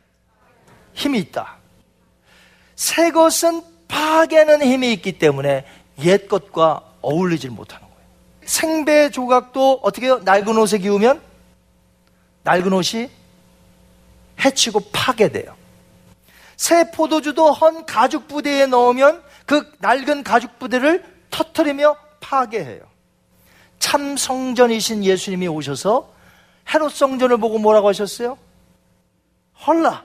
힘이 0.93 1.19
있다. 1.19 1.57
새 2.75 3.11
것은 3.11 3.63
파괴하는 3.87 4.61
힘이 4.63 4.93
있기 4.93 5.17
때문에 5.17 5.65
옛 6.03 6.27
것과 6.27 6.83
어울리질 7.01 7.49
못하는 7.49 7.87
거예요. 7.87 7.99
생배 8.45 9.09
조각도 9.09 9.79
어떻게 9.81 10.05
해요? 10.05 10.21
낡은 10.23 10.57
옷에 10.57 10.77
기우면 10.77 11.21
낡은 12.43 12.71
옷이 12.71 13.09
해치고 14.43 14.91
파괴돼요. 14.91 15.59
새 16.60 16.91
포도주도 16.91 17.53
헌 17.53 17.86
가죽 17.86 18.28
부대에 18.28 18.66
넣으면 18.66 19.24
그 19.45 19.72
낡은 19.80 20.26
가죽 20.26 20.60
부대를 20.60 21.05
터트리며 21.30 21.95
파괴해요. 22.20 22.82
참 23.80 24.18
성전이신 24.18 25.05
예수님이 25.05 25.47
오셔서 25.47 26.12
헤롯 26.68 26.91
성전을 26.91 27.38
보고 27.38 27.60
뭐라고 27.60 27.88
하셨어요? 27.88 28.38
헐라. 29.66 30.03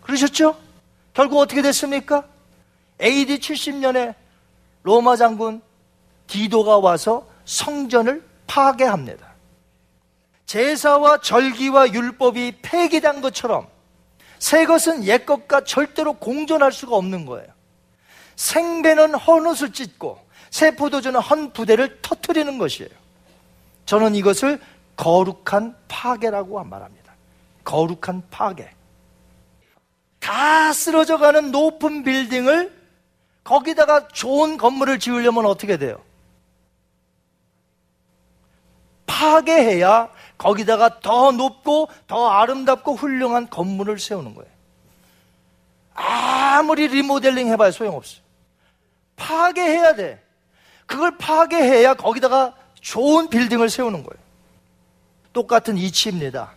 그러셨죠? 0.00 0.56
결국 1.12 1.40
어떻게 1.40 1.60
됐습니까? 1.60 2.24
AD 2.98 3.40
70년에 3.40 4.14
로마 4.82 5.14
장군 5.16 5.60
디도가 6.26 6.78
와서 6.78 7.26
성전을 7.44 8.26
파괴합니다. 8.46 9.34
제사와 10.46 11.20
절기와 11.20 11.92
율법이 11.92 12.60
폐기된 12.62 13.20
것처럼 13.20 13.68
새 14.40 14.64
것은 14.64 15.04
옛 15.04 15.24
것과 15.26 15.62
절대로 15.64 16.14
공존할 16.14 16.72
수가 16.72 16.96
없는 16.96 17.26
거예요. 17.26 17.46
생배는 18.34 19.14
헌옷을 19.14 19.72
찢고 19.72 20.18
새 20.50 20.74
포도주는 20.74 21.20
헌 21.20 21.52
부대를 21.52 22.00
터트리는 22.02 22.58
것이에요. 22.58 22.90
저는 23.84 24.14
이것을 24.14 24.60
거룩한 24.96 25.76
파괴라고 25.88 26.64
말합니다. 26.64 27.12
거룩한 27.64 28.22
파괴. 28.30 28.70
다 30.18 30.72
쓰러져 30.72 31.18
가는 31.18 31.50
높은 31.50 32.02
빌딩을 32.02 32.72
거기다가 33.44 34.08
좋은 34.08 34.56
건물을 34.56 34.98
지으려면 34.98 35.44
어떻게 35.44 35.76
돼요? 35.76 36.02
파괴해야 39.06 40.08
거기다가 40.40 41.00
더 41.00 41.32
높고 41.32 41.90
더 42.06 42.30
아름답고 42.30 42.94
훌륭한 42.94 43.50
건물을 43.50 43.98
세우는 43.98 44.34
거예요. 44.34 44.50
아무리 45.92 46.88
리모델링 46.88 47.48
해봐야 47.48 47.70
소용없어요. 47.70 48.22
파괴해야 49.16 49.94
돼. 49.96 50.24
그걸 50.86 51.18
파괴해야 51.18 51.92
거기다가 51.92 52.54
좋은 52.80 53.28
빌딩을 53.28 53.68
세우는 53.68 54.02
거예요. 54.02 54.24
똑같은 55.34 55.76
이치입니다. 55.76 56.52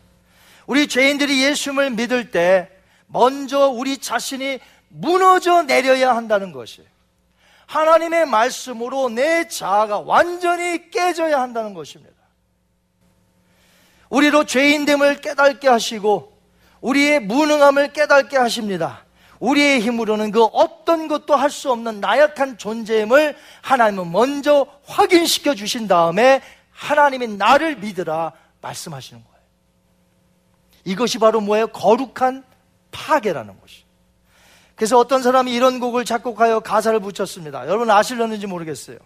우리 0.65 0.87
죄인들이 0.87 1.43
예수님을 1.43 1.89
믿을 1.91 2.31
때 2.31 2.71
먼저 3.07 3.67
우리 3.67 3.97
자신이 3.97 4.59
무너져 4.87 5.63
내려야 5.63 6.15
한다는 6.15 6.53
것이에요. 6.53 6.87
하나님의 7.65 8.27
말씀으로 8.27 9.09
내 9.09 9.45
자아가 9.49 9.99
완전히 9.99 10.89
깨져야 10.89 11.41
한다는 11.41 11.73
것입니다. 11.73 12.12
우리로 14.13 14.43
죄인됨을 14.43 15.21
깨닫게 15.21 15.67
하시고 15.67 16.31
우리의 16.81 17.19
무능함을 17.21 17.93
깨닫게 17.93 18.37
하십니다. 18.37 19.05
우리의 19.39 19.81
힘으로는 19.81 20.29
그 20.31 20.43
어떤 20.43 21.07
것도 21.07 21.35
할 21.35 21.49
수 21.49 21.71
없는 21.71 21.99
나약한 21.99 22.57
존재임을 22.57 23.35
하나님은 23.61 24.11
먼저 24.11 24.67
확인시켜 24.85 25.55
주신 25.55 25.87
다음에 25.87 26.41
하나님이 26.71 27.27
나를 27.37 27.77
믿으라 27.77 28.33
말씀하시는 28.61 29.21
거예요. 29.23 29.33
이것이 30.85 31.17
바로 31.17 31.41
뭐예요? 31.41 31.67
거룩한 31.67 32.43
파괴라는 32.91 33.59
것이. 33.59 33.83
그래서 34.75 34.99
어떤 34.99 35.23
사람이 35.23 35.51
이런 35.51 35.79
곡을 35.79 36.05
작곡하여 36.05 36.59
가사를 36.59 36.99
붙였습니다. 36.99 37.67
여러분 37.67 37.89
아실려는지 37.89 38.45
모르겠어요. 38.47 38.97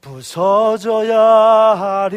부서져야 0.00 1.18
하리, 2.06 2.16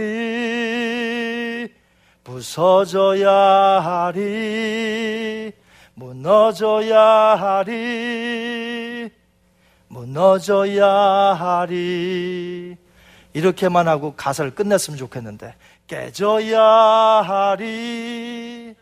부서져야 2.30 3.32
하리, 3.32 5.52
무너져야 5.96 7.02
하리, 7.36 9.10
무너져야 9.88 10.88
하리. 10.88 12.78
이렇게만 13.34 13.88
하고 13.88 14.14
가사를 14.16 14.54
끝냈으면 14.54 15.00
좋겠는데, 15.00 15.56
깨져야 15.88 16.62
하리, 16.62 18.76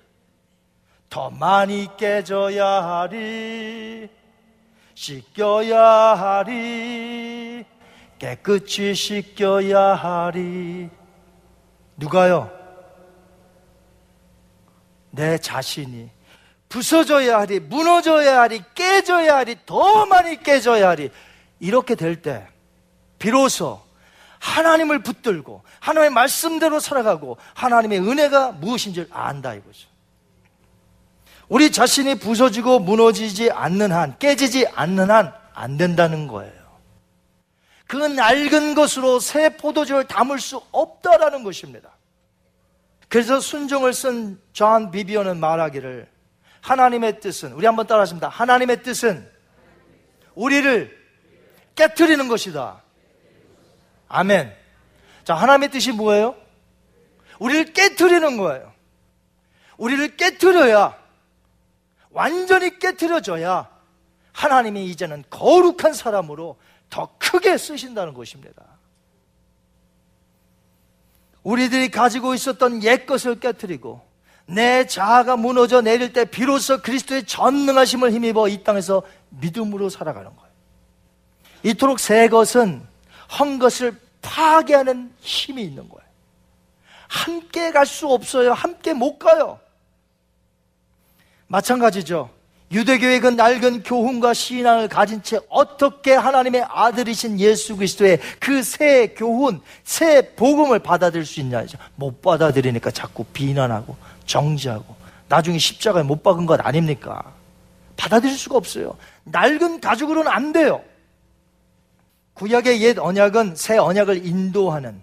더 1.09 1.29
많이 1.29 1.87
깨져야 1.95 2.65
하리, 2.65 4.09
씻겨야 4.93 6.15
하리, 6.15 7.63
깨끗이 8.19 8.93
씻겨야 8.93 9.93
하리. 9.93 10.89
누가요? 11.95 12.56
내 15.11 15.37
자신이 15.37 16.09
부서져야 16.69 17.39
하리, 17.39 17.59
무너져야 17.59 18.41
하리, 18.41 18.61
깨져야 18.75 19.37
하리, 19.37 19.55
더 19.65 20.05
많이 20.05 20.41
깨져야 20.41 20.89
하리. 20.89 21.09
이렇게 21.59 21.95
될 21.95 22.21
때, 22.21 22.47
비로소 23.19 23.81
하나님을 24.39 24.99
붙들고, 24.99 25.63
하나님의 25.79 26.09
말씀대로 26.11 26.79
살아가고, 26.79 27.37
하나님의 27.53 27.99
은혜가 27.99 28.51
무엇인지를 28.53 29.07
안다 29.11 29.53
이거죠. 29.53 29.87
우리 31.49 31.71
자신이 31.71 32.15
부서지고 32.15 32.79
무너지지 32.79 33.49
않는 33.49 33.91
한, 33.93 34.17
깨지지 34.19 34.67
않는 34.67 35.09
한, 35.09 35.33
안 35.53 35.77
된다는 35.77 36.27
거예요. 36.27 36.53
그 37.87 37.95
낡은 37.95 38.75
것으로 38.75 39.19
새 39.19 39.55
포도주를 39.55 40.05
담을 40.05 40.39
수 40.39 40.61
없다라는 40.71 41.43
것입니다. 41.43 41.96
그래서 43.09 43.39
순종을 43.39 43.93
쓴 43.93 44.39
존 44.53 44.91
비비어는 44.91 45.39
말하기를 45.39 46.09
하나님의 46.61 47.19
뜻은 47.19 47.53
우리 47.53 47.65
한번 47.65 47.85
따라하십시다. 47.87 48.27
하나님의 48.27 48.81
뜻은 48.83 49.29
우리를 50.33 50.97
깨뜨리는 51.75 52.27
것이다. 52.27 52.81
아멘. 54.07 54.53
자, 55.23 55.35
하나님의 55.35 55.69
뜻이 55.69 55.91
뭐예요? 55.91 56.35
우리를 57.39 57.73
깨뜨리는 57.73 58.37
거예요. 58.37 58.73
우리를 59.77 60.17
깨뜨려야 60.17 60.97
완전히 62.09 62.79
깨뜨려져야 62.79 63.69
하나님이 64.33 64.87
이제는 64.87 65.23
거룩한 65.29 65.93
사람으로 65.93 66.59
더 66.89 67.15
크게 67.19 67.57
쓰신다는 67.57 68.13
것입니다. 68.15 68.63
우리들이 71.47 71.89
가지고 71.91 72.33
있었던 72.33 72.83
옛 72.83 73.05
것을 73.05 73.39
깨뜨리고 73.39 74.01
내 74.47 74.85
자아가 74.85 75.37
무너져 75.37 75.81
내릴 75.81 76.11
때 76.11 76.25
비로소 76.25 76.81
그리스도의 76.81 77.25
전능하심을 77.25 78.11
힘입어 78.11 78.49
이 78.49 78.65
땅에서 78.65 79.01
믿음으로 79.29 79.87
살아가는 79.87 80.29
거예요. 80.35 80.51
이토록 81.63 82.01
새 82.01 82.27
것은 82.27 82.85
헌 83.39 83.59
것을 83.59 83.97
파괴하는 84.21 85.13
힘이 85.21 85.63
있는 85.63 85.87
거예요. 85.87 86.05
함께 87.07 87.71
갈 87.71 87.85
수 87.85 88.09
없어요. 88.09 88.51
함께 88.51 88.93
못 88.93 89.17
가요. 89.17 89.57
마찬가지죠. 91.47 92.29
유대교의 92.69 93.21
그 93.21 93.27
낡은 93.27 93.83
교훈과 93.83 94.33
신앙을 94.33 94.89
가진 94.89 95.23
채 95.23 95.39
어떻게 95.49 96.13
하나님의 96.13 96.65
아들이신 96.67 97.39
예수 97.39 97.77
그리스도의 97.77 98.19
그 98.39 98.61
새 98.61 99.13
교훈, 99.15 99.61
새 99.85 100.35
복음을 100.35 100.79
받아들일 100.79 101.25
수 101.25 101.39
있냐죠. 101.39 101.77
못 101.95 102.21
받아들이니까 102.21 102.91
자꾸 102.91 103.23
비난하고 103.25 103.95
정지하고 104.25 104.95
나중에 105.29 105.57
십자가에 105.57 106.03
못 106.03 106.23
박은 106.23 106.45
것 106.45 106.59
아닙니까? 106.65 107.23
받아들일 107.95 108.37
수가 108.37 108.57
없어요. 108.57 108.97
낡은 109.23 109.79
가죽으로는 109.79 110.29
안 110.29 110.51
돼요. 110.51 110.83
구약의 112.33 112.81
옛 112.83 112.99
언약은 112.99 113.55
새 113.55 113.77
언약을 113.77 114.25
인도하는 114.25 115.01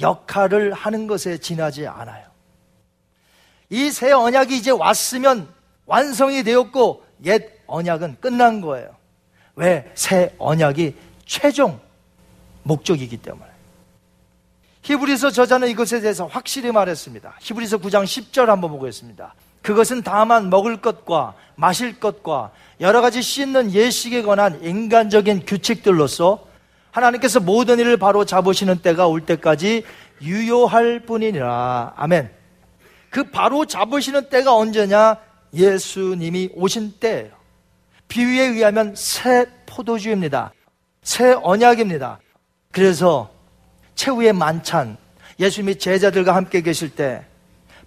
역할을 0.00 0.72
하는 0.74 1.06
것에 1.06 1.38
지나지 1.38 1.86
않아요. 1.86 2.24
이 3.70 3.90
새 3.90 4.12
언약이 4.12 4.56
이제 4.56 4.70
왔으면 4.70 5.48
완성이 5.86 6.42
되었고 6.42 7.04
옛 7.24 7.60
언약은 7.66 8.18
끝난 8.20 8.60
거예요. 8.60 8.94
왜? 9.56 9.90
새 9.94 10.34
언약이 10.38 10.94
최종 11.26 11.80
목적이기 12.62 13.18
때문에. 13.18 13.54
히브리서 14.82 15.30
저자는 15.30 15.68
이것에 15.68 16.00
대해서 16.00 16.26
확실히 16.26 16.70
말했습니다. 16.70 17.36
히브리서 17.40 17.78
9장 17.78 18.04
10절 18.04 18.46
한번 18.46 18.70
보겠습니다. 18.70 19.34
그것은 19.62 20.02
다만 20.02 20.50
먹을 20.50 20.82
것과 20.82 21.34
마실 21.56 21.98
것과 21.98 22.50
여러 22.80 23.00
가지 23.00 23.22
씻는 23.22 23.72
예식에 23.72 24.22
관한 24.22 24.62
인간적인 24.62 25.46
규칙들로서 25.46 26.46
하나님께서 26.90 27.40
모든 27.40 27.78
일을 27.78 27.96
바로 27.96 28.26
잡으시는 28.26 28.82
때가 28.82 29.06
올 29.06 29.22
때까지 29.22 29.84
유효할 30.20 31.00
뿐이니라. 31.00 31.94
아멘. 31.96 32.30
그 33.08 33.30
바로 33.30 33.64
잡으시는 33.64 34.28
때가 34.28 34.54
언제냐? 34.54 35.16
예수님이 35.54 36.50
오신 36.54 36.94
때예요. 37.00 37.30
비유에 38.08 38.48
의하면 38.48 38.94
새 38.96 39.46
포도주입니다. 39.66 40.52
새 41.02 41.32
언약입니다. 41.32 42.18
그래서 42.72 43.30
최후의 43.94 44.32
만찬, 44.32 44.96
예수님이 45.38 45.78
제자들과 45.78 46.34
함께 46.34 46.60
계실 46.60 46.94
때 46.94 47.24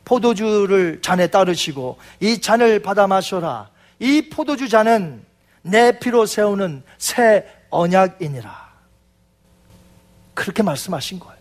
포도주를 0.06 1.02
잔에 1.02 1.28
따르시고 1.28 1.98
이 2.22 2.40
잔을 2.40 2.80
받아 2.80 3.08
마셔라. 3.08 3.70
이 4.00 4.30
포도주 4.30 4.70
잔은 4.70 5.26
내 5.62 6.00
피로 6.00 6.26
세우는 6.26 6.84
새 6.98 7.46
언약이니라. 7.70 8.68
그렇게 10.34 10.64
말씀하신 10.64 11.20
거예요. 11.20 11.38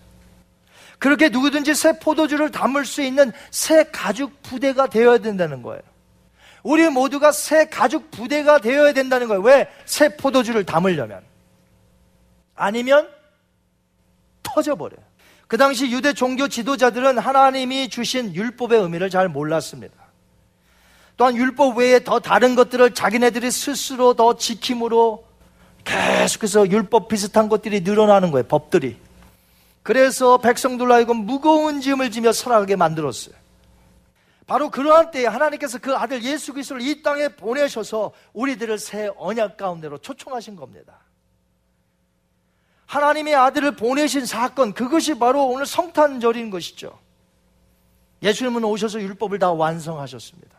그렇게 0.98 1.28
누구든지 1.28 1.74
새 1.74 1.98
포도주를 1.98 2.50
담을 2.50 2.84
수 2.84 3.02
있는 3.02 3.30
새 3.50 3.84
가죽 3.84 4.42
부대가 4.42 4.86
되어야 4.86 5.18
된다는 5.18 5.62
거예요. 5.62 5.82
우리 6.66 6.88
모두가 6.88 7.30
새 7.30 7.66
가죽 7.66 8.10
부대가 8.10 8.58
되어야 8.58 8.92
된다는 8.92 9.28
거예요. 9.28 9.40
왜? 9.40 9.68
새 9.84 10.16
포도주를 10.16 10.64
담으려면. 10.64 11.22
아니면 12.56 13.08
터져버려요. 14.42 14.98
그 15.46 15.58
당시 15.58 15.92
유대 15.92 16.12
종교 16.12 16.48
지도자들은 16.48 17.18
하나님이 17.18 17.88
주신 17.88 18.34
율법의 18.34 18.80
의미를 18.80 19.10
잘 19.10 19.28
몰랐습니다. 19.28 19.94
또한 21.16 21.36
율법 21.36 21.78
외에 21.78 22.02
더 22.02 22.18
다른 22.18 22.56
것들을 22.56 22.94
자기네들이 22.94 23.48
스스로 23.52 24.14
더 24.14 24.36
지킴으로 24.36 25.24
계속해서 25.84 26.68
율법 26.68 27.06
비슷한 27.06 27.48
것들이 27.48 27.82
늘어나는 27.82 28.32
거예요. 28.32 28.44
법들이. 28.48 28.96
그래서 29.84 30.38
백성들로 30.38 30.92
하여금 30.92 31.18
무거운 31.18 31.80
짐을 31.80 32.10
지며 32.10 32.32
살아가게 32.32 32.74
만들었어요. 32.74 33.45
바로 34.46 34.70
그러한 34.70 35.10
때에 35.10 35.26
하나님께서 35.26 35.78
그 35.78 35.94
아들 35.96 36.22
예수 36.22 36.52
그리스도를 36.52 36.82
이 36.82 37.02
땅에 37.02 37.28
보내셔서 37.28 38.12
우리들을 38.32 38.78
새 38.78 39.10
언약 39.16 39.56
가운데로 39.56 39.98
초청하신 39.98 40.54
겁니다. 40.54 41.00
하나님의 42.86 43.34
아들을 43.34 43.72
보내신 43.72 44.24
사건, 44.24 44.72
그것이 44.72 45.18
바로 45.18 45.46
오늘 45.46 45.66
성탄절인 45.66 46.50
것이죠. 46.50 46.96
예수님은 48.22 48.62
오셔서 48.62 49.00
율법을 49.00 49.40
다 49.40 49.50
완성하셨습니다. 49.50 50.56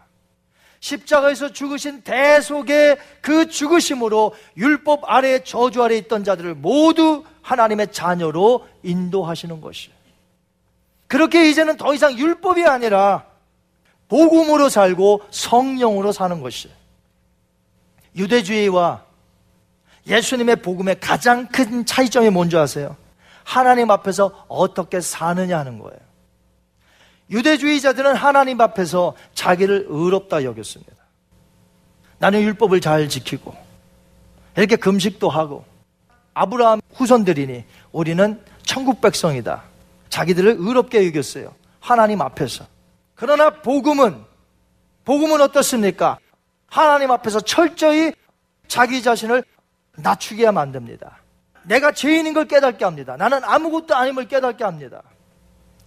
십자가에서 0.82 1.54
죽으신 1.54 2.02
대속의 2.02 3.00
그 3.22 3.48
죽으심으로 3.48 4.36
율법 4.58 5.10
아래 5.10 5.44
저주 5.44 5.82
아래 5.82 5.96
있던 5.98 6.24
자들을 6.26 6.56
모두 6.56 7.24
하나님의 7.42 7.92
자녀로 7.94 8.68
인도하시는 8.84 9.60
것이에요. 9.62 9.96
그렇게 11.08 11.50
이제는 11.50 11.78
더 11.78 11.94
이상 11.94 12.18
율법이 12.18 12.66
아니라 12.66 13.26
복음으로 14.08 14.70
살고 14.70 15.24
성령으로 15.32 16.12
사는 16.12 16.42
것이에요. 16.42 16.76
유대주의와 18.16 19.04
예수님의 20.08 20.58
복음의 20.58 21.00
가장 21.00 21.48
큰 21.48 21.86
차이점이 21.86 22.30
뭔지 22.30 22.58
아세요? 22.58 22.96
하나님 23.44 23.92
앞에서 23.92 24.46
어떻게 24.48 25.02
사느냐 25.02 25.60
하는 25.60 25.80
거예요. 25.80 26.00
유대주의자들은 27.30 28.16
하나님 28.16 28.62
앞에서 28.62 29.16
자기를 29.34 29.88
의롭다 29.90 30.44
여겼습니다. 30.44 30.94
나는 32.20 32.42
율법을 32.42 32.82
잘 32.82 33.10
지키고 33.10 33.54
이렇게 34.56 34.76
금식도 34.76 35.30
하고 35.30 35.66
아브라함 36.34 36.82
후손들이니 36.94 37.66
우리는 37.92 38.42
천국 38.64 39.02
백성이다. 39.02 39.64
자기들을 40.10 40.56
의롭게 40.60 41.06
여겼어요. 41.08 41.54
하나님 41.80 42.22
앞에서. 42.22 42.66
그러나 43.18 43.50
복음은 43.50 44.24
복음은 45.04 45.42
어떻습니까? 45.42 46.20
하나님 46.68 47.12
앞에서 47.12 47.40
철저히 47.40 48.14
자기 48.68 49.02
자신을 49.02 49.44
낮추게 49.98 50.52
만듭니다. 50.52 51.18
내가 51.64 51.92
죄인인 51.92 52.34
걸 52.34 52.46
깨닫게 52.46 52.86
합니다. 52.86 53.18
나는 53.18 53.44
아무것도 53.44 53.96
아님을 53.96 54.28
깨닫게 54.28 54.64
합니다. 54.64 55.02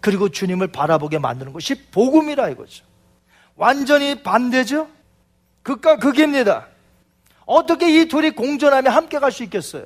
그리고 0.00 0.28
주님을 0.28 0.68
바라보게 0.68 1.18
만드는 1.18 1.52
것이 1.52 1.88
복음이라 1.90 2.48
이거죠. 2.50 2.84
완전히 3.54 4.22
반대죠? 4.22 4.88
극과 5.62 5.98
극입니다. 5.98 6.66
어떻게 7.46 8.00
이 8.00 8.08
둘이 8.08 8.30
공존하며 8.30 8.90
함께 8.90 9.18
갈 9.20 9.30
수 9.30 9.44
있겠어요? 9.44 9.84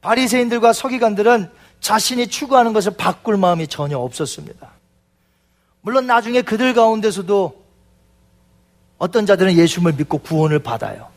바리새인들과 0.00 0.72
서기관들은 0.72 1.50
자신이 1.80 2.28
추구하는 2.28 2.72
것을 2.72 2.96
바꿀 2.96 3.36
마음이 3.36 3.66
전혀 3.66 3.98
없었습니다. 3.98 4.69
물론 5.82 6.06
나중에 6.06 6.42
그들 6.42 6.74
가운데서도 6.74 7.60
어떤 8.98 9.26
자들은 9.26 9.54
예수님을 9.56 9.94
믿고 9.94 10.18
구원을 10.18 10.58
받아요. 10.58 11.08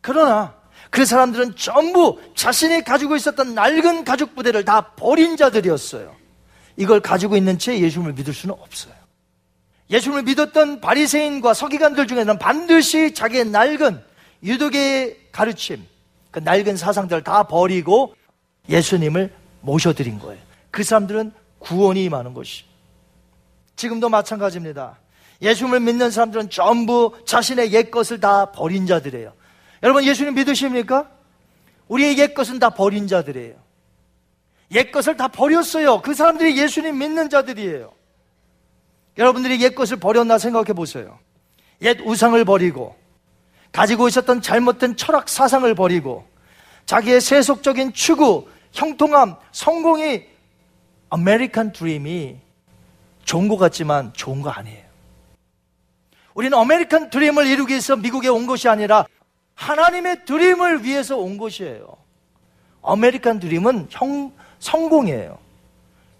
그러나 0.00 0.54
그 0.88 1.04
사람들은 1.04 1.56
전부 1.56 2.18
자신이 2.34 2.82
가지고 2.84 3.16
있었던 3.16 3.54
낡은 3.54 4.04
가죽 4.04 4.34
부대를 4.34 4.64
다 4.64 4.92
버린 4.96 5.36
자들이었어요. 5.36 6.16
이걸 6.76 7.00
가지고 7.00 7.36
있는 7.36 7.58
채 7.58 7.78
예수님을 7.78 8.14
믿을 8.14 8.32
수는 8.32 8.54
없어요. 8.58 8.94
예수님을 9.90 10.22
믿었던 10.22 10.80
바리새인과 10.80 11.52
서기관들 11.52 12.06
중에는 12.06 12.38
반드시 12.38 13.12
자기의 13.12 13.46
낡은 13.46 14.02
유독의 14.42 15.28
가르침, 15.32 15.84
그 16.30 16.38
낡은 16.38 16.76
사상들을 16.76 17.24
다 17.24 17.42
버리고 17.42 18.14
예수님을 18.68 19.32
모셔드린 19.60 20.18
거예요. 20.18 20.40
그 20.70 20.82
사람들은 20.82 21.32
구원이 21.58 22.04
임하는 22.04 22.32
것이. 22.34 22.69
지금도 23.80 24.10
마찬가지입니다. 24.10 24.98
예수님을 25.40 25.80
믿는 25.80 26.10
사람들은 26.10 26.50
전부 26.50 27.14
자신의 27.24 27.72
옛 27.72 27.90
것을 27.90 28.20
다 28.20 28.52
버린 28.52 28.86
자들이에요. 28.86 29.32
여러분 29.82 30.04
예수님 30.04 30.34
믿으십니까? 30.34 31.08
우리의 31.88 32.18
옛 32.18 32.34
것은 32.34 32.58
다 32.58 32.68
버린 32.68 33.08
자들이에요. 33.08 33.54
옛 34.72 34.92
것을 34.92 35.16
다 35.16 35.28
버렸어요. 35.28 36.02
그 36.02 36.12
사람들이 36.12 36.58
예수님 36.58 36.98
믿는 36.98 37.30
자들이에요. 37.30 37.90
여러분들이 39.16 39.60
옛 39.62 39.74
것을 39.74 39.96
버렸나 39.96 40.36
생각해 40.36 40.74
보세요. 40.74 41.18
옛 41.80 41.98
우상을 42.04 42.44
버리고 42.44 42.94
가지고 43.72 44.08
있었던 44.08 44.42
잘못된 44.42 44.96
철학 44.96 45.30
사상을 45.30 45.74
버리고 45.74 46.28
자기의 46.84 47.22
세속적인 47.22 47.94
추구, 47.94 48.46
형통함, 48.72 49.36
성공이 49.52 50.26
아메리칸 51.08 51.72
드림이 51.72 52.49
좋은 53.24 53.48
것 53.48 53.56
같지만 53.56 54.12
좋은 54.14 54.42
거 54.42 54.50
아니에요. 54.50 54.84
우리는 56.34 56.56
아메리칸 56.56 57.10
드림을 57.10 57.46
이루기 57.46 57.72
위해서 57.72 57.96
미국에 57.96 58.28
온 58.28 58.46
것이 58.46 58.68
아니라 58.68 59.04
하나님의 59.54 60.24
dream을 60.24 60.84
위해서 60.84 61.16
온 61.16 61.36
것이에요. 61.36 61.96
아메리칸 62.82 63.40
드림은 63.40 63.88
형, 63.90 64.32
성공이에요. 64.58 65.38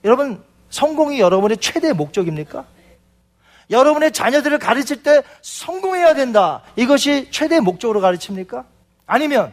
여러분, 0.05 0.43
성공이 0.71 1.21
여러분의 1.21 1.57
최대 1.59 1.93
목적입니까? 1.93 2.65
여러분의 3.71 4.13
자녀들을 4.13 4.59
가르칠 4.59 5.03
때 5.03 5.23
성공해야 5.43 6.15
된다. 6.15 6.63
이것이 6.77 7.29
최대 7.31 7.61
목적으로 7.61 8.01
가르칩니까? 8.01 8.65
아니면 9.07 9.53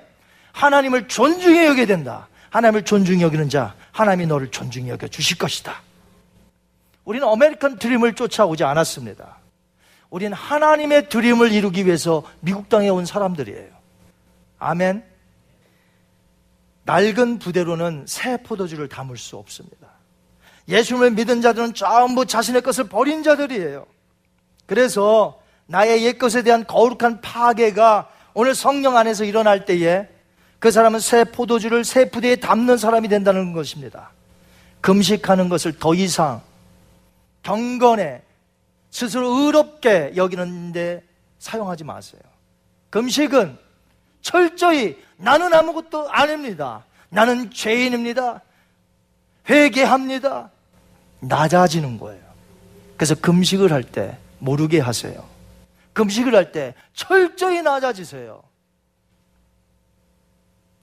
하나님을 0.51 1.07
존중히 1.07 1.67
여겨야 1.67 1.85
된다. 1.85 2.27
하나님을 2.49 2.83
존중히 2.83 3.23
여기는 3.23 3.49
자, 3.49 3.75
하나님이 3.91 4.27
너를 4.27 4.49
존중히 4.49 4.89
여겨 4.91 5.07
주실 5.07 5.37
것이다. 5.37 5.81
우리는 7.07 7.25
아메리칸 7.25 7.77
드림을 7.77 8.15
쫓아오지 8.15 8.65
않았습니다. 8.65 9.37
우리는 10.09 10.33
하나님의 10.33 11.07
dream을 11.07 11.53
이루기 11.53 11.85
위해서 11.85 12.21
미국 12.41 12.67
땅에 12.67 12.89
온 12.89 13.05
사람들이에요. 13.05 13.69
아멘. 14.59 15.05
낡은 16.83 17.39
부대로는 17.39 18.03
새 18.09 18.35
포도주를 18.35 18.89
담을 18.89 19.15
수 19.15 19.37
없습니다. 19.37 19.87
예수님을 20.67 21.11
믿은 21.11 21.41
자들은 21.41 21.75
전부 21.75 22.25
자신의 22.25 22.61
것을 22.61 22.89
버린 22.89 23.23
자들이에요. 23.23 23.85
그래서 24.65 25.39
나의 25.67 26.03
옛것에 26.03 26.43
대한 26.43 26.67
거룩한 26.67 27.21
파괴가 27.21 28.09
오늘 28.33 28.53
성령 28.53 28.97
안에서 28.97 29.23
일어날 29.23 29.63
때에 29.63 30.09
그 30.59 30.71
사람은 30.71 30.99
새 30.99 31.23
포도주를 31.23 31.85
새 31.85 32.09
부대에 32.09 32.35
담는 32.35 32.75
사람이 32.77 33.07
된다는 33.07 33.53
것입니다. 33.53 34.11
금식하는 34.81 35.47
것을 35.47 35.79
더 35.79 35.93
이상 35.93 36.41
경건에 37.47 38.21
스스로 38.89 39.29
의롭게 39.29 40.11
여기는데 40.17 41.01
사용하지 41.39 41.85
마세요. 41.85 42.21
금식은 42.89 43.57
철저히 44.21 45.01
나는 45.15 45.53
아무것도 45.53 46.11
아닙니다. 46.11 46.83
나는 47.07 47.49
죄인입니다. 47.49 48.41
회개합니다. 49.49 50.51
낮아지는 51.21 51.97
거예요. 51.97 52.21
그래서 52.97 53.15
금식을 53.15 53.71
할 53.71 53.83
때 53.83 54.17
모르게 54.39 54.81
하세요. 54.81 55.25
금식을 55.93 56.35
할 56.35 56.51
때 56.51 56.73
철저히 56.93 57.61
낮아지세요. 57.61 58.43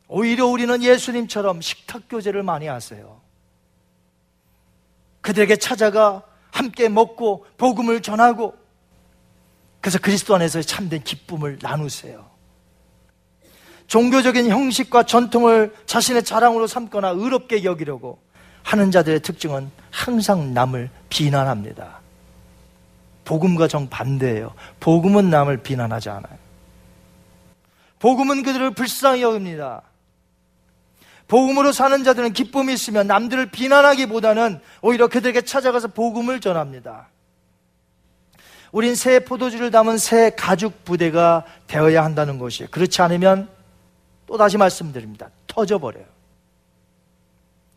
오히려 0.09 0.47
우리는 0.47 0.83
예수님처럼 0.83 1.61
식탁 1.61 2.05
교제를 2.09 2.43
많이 2.43 2.69
하세요. 2.69 3.21
그들에게 5.21 5.57
찾아가 5.57 6.23
함께 6.55 6.89
먹고 6.89 7.45
복음을 7.59 8.01
전하고 8.01 8.55
그래서 9.81 9.99
그리스도 9.99 10.37
안에서 10.37 10.63
참된 10.63 11.03
기쁨을 11.03 11.59
나누세요. 11.61 12.25
종교적인 13.89 14.49
형식과 14.49 15.03
전통을 15.03 15.75
자신의 15.85 16.23
자랑으로 16.23 16.69
삼거나 16.69 17.09
의롭게 17.11 17.65
여기려고 17.65 18.21
하는 18.63 18.93
자들의 18.93 19.21
특징은 19.21 19.71
항상 19.91 20.55
남을 20.55 20.91
비난합니다. 21.11 22.01
복음과 23.25 23.67
정반대예요. 23.67 24.55
복음은 24.79 25.31
남을 25.31 25.59
비난하지 25.59 26.09
않아요. 26.09 26.39
복음은 27.99 28.45
그들을 28.45 28.71
불쌍히 28.75 29.23
여깁니다. 29.23 29.83
복음으로 31.29 31.73
사는 31.73 32.05
자들은 32.05 32.33
기쁨이 32.33 32.73
있으면 32.73 33.07
남들을 33.07 33.47
비난하기보다는 33.47 34.61
오히려 34.83 35.09
그들에게 35.09 35.41
찾아가서 35.43 35.89
복음을 35.89 36.41
전합니다. 36.41 37.09
우린 38.73 38.95
새 38.95 39.21
포도주를 39.21 39.71
담은 39.71 39.99
새 39.99 40.31
가죽 40.31 40.85
부대가 40.85 41.45
되어야 41.69 42.05
한다는 42.05 42.39
것이에요. 42.39 42.69
그렇지 42.71 43.01
않으면 43.03 43.49
또 44.27 44.37
다시 44.37 44.59
말씀드립니다. 44.59 45.31
터져버려요. 45.47 46.05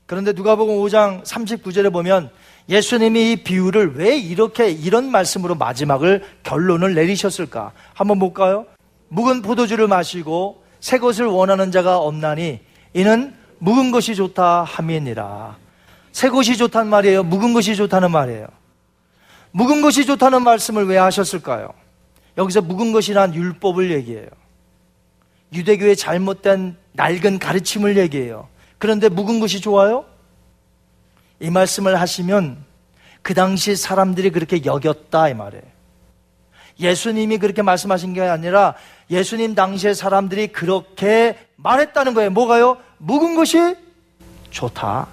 그런데 0.08 0.32
누가복음 0.32 0.76
5장 0.78 1.24
39절에 1.24 1.93
보면 1.93 2.32
예수님이 2.70 3.32
이 3.32 3.36
비유를 3.43 3.95
왜 3.95 4.18
이렇게 4.18 4.70
이런 4.70 5.12
말씀으로 5.12 5.56
마지막을 5.56 6.24
결론을 6.43 6.95
내리셨을까? 6.95 7.74
한번 7.93 8.18
볼까요? 8.18 8.66
묵은 9.10 9.41
포도주를 9.41 9.88
마시고 9.88 10.64
새 10.80 10.98
것을 10.98 11.26
원하는 11.26 11.72
자가 11.72 12.00
없나니 12.00 12.60
이는 12.93 13.36
묵은 13.60 13.91
것이 13.91 14.16
좋다 14.16 14.64
함이니라. 14.64 15.58
새 16.12 16.30
것이 16.30 16.58
좋다는 16.58 16.89
말이에요. 16.89 17.24
묵은 17.24 17.53
것이 17.53 17.76
좋다는 17.76 18.12
말이에요. 18.12 18.47
묵은 19.51 19.82
것이 19.82 20.05
좋다는 20.05 20.43
말씀을 20.43 20.88
왜 20.88 20.97
하셨을까요? 20.97 21.70
여기서 22.38 22.62
묵은 22.62 22.91
것이란 22.91 23.34
율법을 23.34 23.91
얘기해요. 23.91 24.28
유대교의 25.53 25.95
잘못된 25.95 26.78
낡은 26.93 27.39
가르침을 27.39 27.97
얘기해요. 27.97 28.47
그런데 28.78 29.10
묵은 29.10 29.39
것이 29.39 29.62
좋아요? 29.62 30.05
이 31.39 31.49
말씀을 31.49 31.99
하시면 31.99 32.64
그 33.22 33.34
당시 33.34 33.76
사람들이 33.76 34.32
그렇게 34.32 34.64
여겼다 34.66 35.30
이 35.30 35.34
말이에요. 35.34 35.64
예수님이 36.80 37.39
그렇게 37.39 37.62
말씀하신 37.62 38.14
게 38.14 38.22
아니라 38.22 38.76
예수님 39.10 39.55
당시의 39.55 39.95
사람들이 39.95 40.47
그렇게 40.47 41.38
말했다는 41.55 42.14
거예요. 42.14 42.30
뭐가요? 42.30 42.78
묵은 42.98 43.36
것이 43.36 43.76
좋다. 44.50 45.08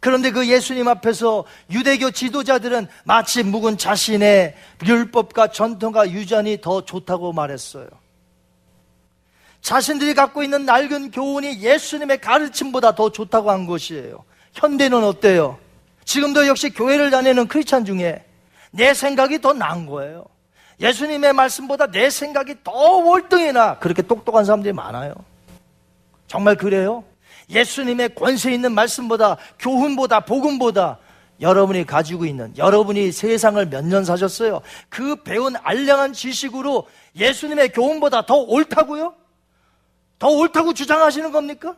그런데 0.00 0.30
그 0.30 0.48
예수님 0.48 0.86
앞에서 0.86 1.44
유대교 1.70 2.12
지도자들은 2.12 2.86
마치 3.04 3.42
묵은 3.42 3.78
자신의 3.78 4.54
율법과 4.86 5.48
전통과 5.48 6.10
유전이 6.10 6.60
더 6.60 6.84
좋다고 6.84 7.32
말했어요. 7.32 7.88
자신들이 9.60 10.14
갖고 10.14 10.42
있는 10.42 10.64
낡은 10.64 11.10
교훈이 11.10 11.60
예수님의 11.60 12.20
가르침보다 12.20 12.94
더 12.94 13.10
좋다고 13.10 13.50
한 13.50 13.66
것이에요. 13.66 14.24
현대는 14.54 15.02
어때요? 15.02 15.58
지금도 16.04 16.46
역시 16.46 16.70
교회를 16.70 17.10
다니는 17.10 17.48
크리스찬 17.48 17.84
중에 17.84 18.24
내 18.70 18.94
생각이 18.94 19.40
더 19.40 19.52
나은 19.52 19.86
거예요. 19.86 20.24
예수님의 20.80 21.32
말씀보다 21.32 21.90
내 21.90 22.08
생각이 22.08 22.56
더 22.62 22.70
월등히 22.70 23.52
나 23.52 23.78
그렇게 23.78 24.02
똑똑한 24.02 24.44
사람들이 24.44 24.72
많아요. 24.72 25.12
정말 26.28 26.54
그래요? 26.56 27.02
예수님의 27.50 28.14
권세 28.14 28.52
있는 28.52 28.72
말씀보다 28.72 29.38
교훈보다 29.58 30.20
복음보다 30.20 30.98
여러분이 31.40 31.86
가지고 31.86 32.26
있는 32.26 32.52
여러분이 32.56 33.10
세상을 33.12 33.64
몇 33.66 33.84
년 33.84 34.04
사셨어요? 34.04 34.60
그 34.88 35.16
배운 35.22 35.54
알량한 35.62 36.12
지식으로 36.12 36.86
예수님의 37.16 37.72
교훈보다 37.72 38.26
더 38.26 38.34
옳다고요? 38.36 39.14
더 40.18 40.28
옳다고 40.28 40.74
주장하시는 40.74 41.32
겁니까? 41.32 41.74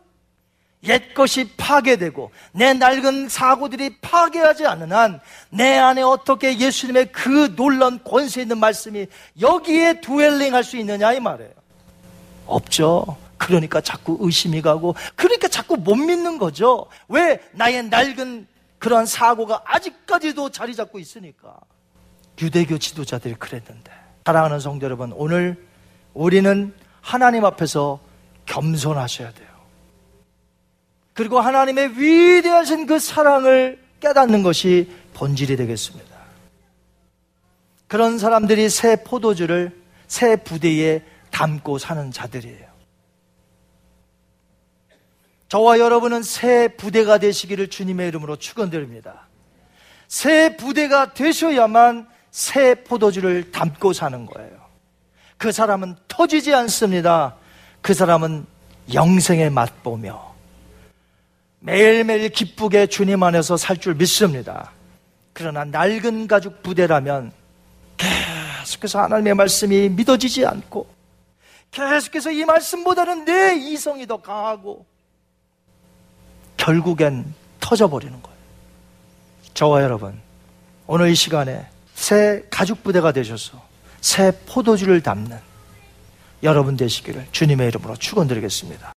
옛 0.84 1.12
것이 1.12 1.53
파괴되고 1.59 2.30
내 2.53 2.72
낡은 2.72 3.28
사고들이 3.28 3.98
파괴하지 4.01 4.66
않는 4.66 4.92
한 4.92 5.20
내 5.51 5.76
안에 5.76 6.01
어떻게 6.03 6.59
예수님의 6.59 7.12
그 7.12 7.55
놀라운 7.55 8.01
권세 8.03 8.40
있는 8.42 8.59
말씀이 8.59 9.07
여기에 9.40 10.01
두엘링 10.01 10.55
할 10.55 10.64
수 10.64 10.78
있느냐 10.78 11.12
이 11.12 11.20
말이에요. 11.20 11.53
없죠. 12.46 13.16
그러니까 13.41 13.80
자꾸 13.80 14.18
의심이 14.20 14.61
가고 14.61 14.95
그러니까 15.16 15.49
자꾸 15.49 15.76
못 15.76 15.97
믿는 15.97 16.36
거죠. 16.36 16.86
왜 17.09 17.41
나의 17.53 17.84
낡은 17.84 18.47
그러한 18.78 19.07
사고가 19.07 19.62
아직까지도 19.64 20.51
자리 20.51 20.74
잡고 20.74 20.99
있으니까. 20.99 21.57
유대교 22.41 22.78
지도자들이 22.78 23.34
그랬는데. 23.34 23.91
사랑하는 24.26 24.61
성도 24.61 24.84
여러분, 24.84 25.12
오늘 25.16 25.66
우리는 26.14 26.74
하나님 27.01 27.45
앞에서 27.45 27.99
겸손하셔야 28.47 29.32
돼요. 29.32 29.49
그리고 31.14 31.41
하나님의 31.41 31.99
위대하신 31.99 32.86
그 32.86 32.99
사랑을 32.99 33.82
깨닫는 34.01 34.43
것이 34.43 34.91
본질이 35.14 35.57
되겠습니다. 35.57 36.16
그런 37.88 38.18
사람들이 38.18 38.68
새 38.68 39.03
포도주를 39.03 39.76
새 40.07 40.36
부대에 40.36 41.03
담고 41.30 41.78
사는 41.78 42.11
자들이에요. 42.12 42.69
저와 45.51 45.80
여러분은 45.80 46.22
새 46.22 46.68
부대가 46.68 47.18
되시기를 47.18 47.68
주님의 47.70 48.07
이름으로 48.09 48.36
축원드립니다. 48.36 49.26
새 50.07 50.57
부대가 50.57 51.12
되셔야만 51.12 52.07
새 52.30 52.84
포도주를 52.84 53.51
담고 53.51 53.92
사는 53.92 54.26
거예요. 54.26 54.53
그 55.36 55.51
사람은 55.51 55.96
터지지 56.07 56.55
않습니다. 56.55 57.34
그 57.80 57.94
사람은 57.94 58.46
영생의 58.94 59.51
맛보며 59.51 60.34
매일매일 61.59 62.28
기쁘게 62.28 62.86
주님 62.86 63.20
안에서 63.24 63.57
살 63.57 63.76
줄 63.76 63.96
믿습니다. 63.96 64.70
그러나 65.32 65.64
낡은 65.64 66.28
가죽 66.28 66.62
부대라면 66.62 67.32
계속해서 67.96 69.03
하나님의 69.03 69.34
말씀이 69.34 69.88
믿어지지 69.88 70.46
않고 70.46 70.86
계속해서 71.72 72.30
이 72.30 72.44
말씀보다는 72.44 73.24
내 73.24 73.57
이성이 73.57 74.07
더 74.07 74.18
강하고 74.18 74.86
결국엔 76.61 77.24
터져버리는 77.58 78.12
거예요. 78.22 78.38
저와 79.54 79.82
여러분, 79.82 80.20
오늘 80.86 81.11
이 81.11 81.14
시간에 81.14 81.66
새 81.94 82.44
가죽 82.50 82.82
부대가 82.82 83.12
되셔서 83.12 83.61
새 84.00 84.32
포도주를 84.46 85.00
담는 85.00 85.38
여러분 86.42 86.76
되시기를 86.76 87.26
주님의 87.32 87.68
이름으로 87.68 87.96
축원드리겠습니다. 87.96 88.92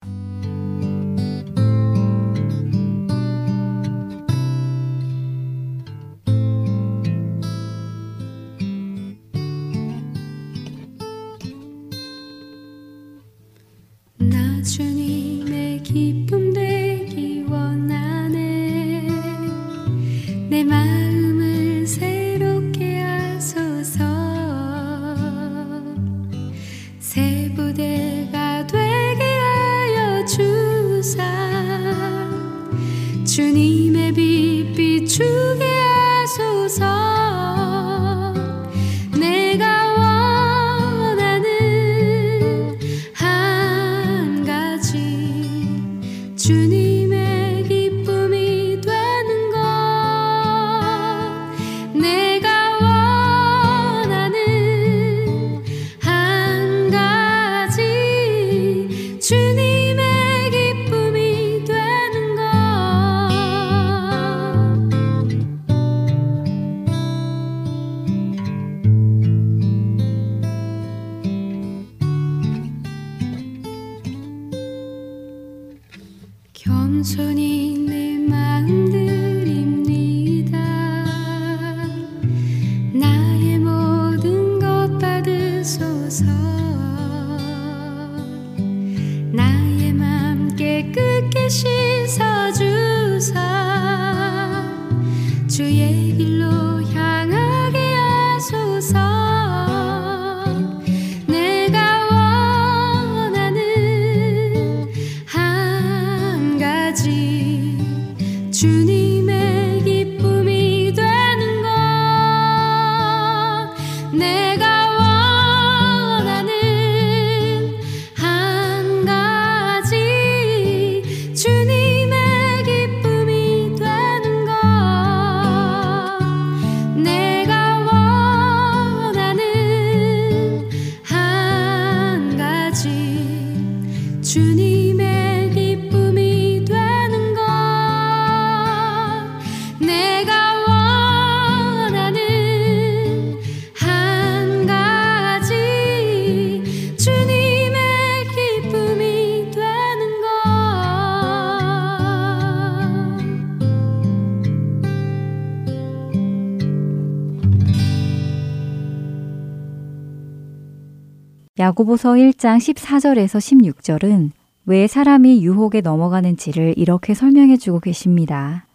야고보서 161.73 162.13
1장 162.13 162.59
14절에서 162.59 163.39
16절은 163.39 164.31
왜 164.67 164.87
사람이 164.87 165.43
유혹에 165.43 165.81
넘어가는지를 165.81 166.75
이렇게 166.77 167.15
설명해 167.15 167.57
주고 167.57 167.81
계십니다. 167.81 168.67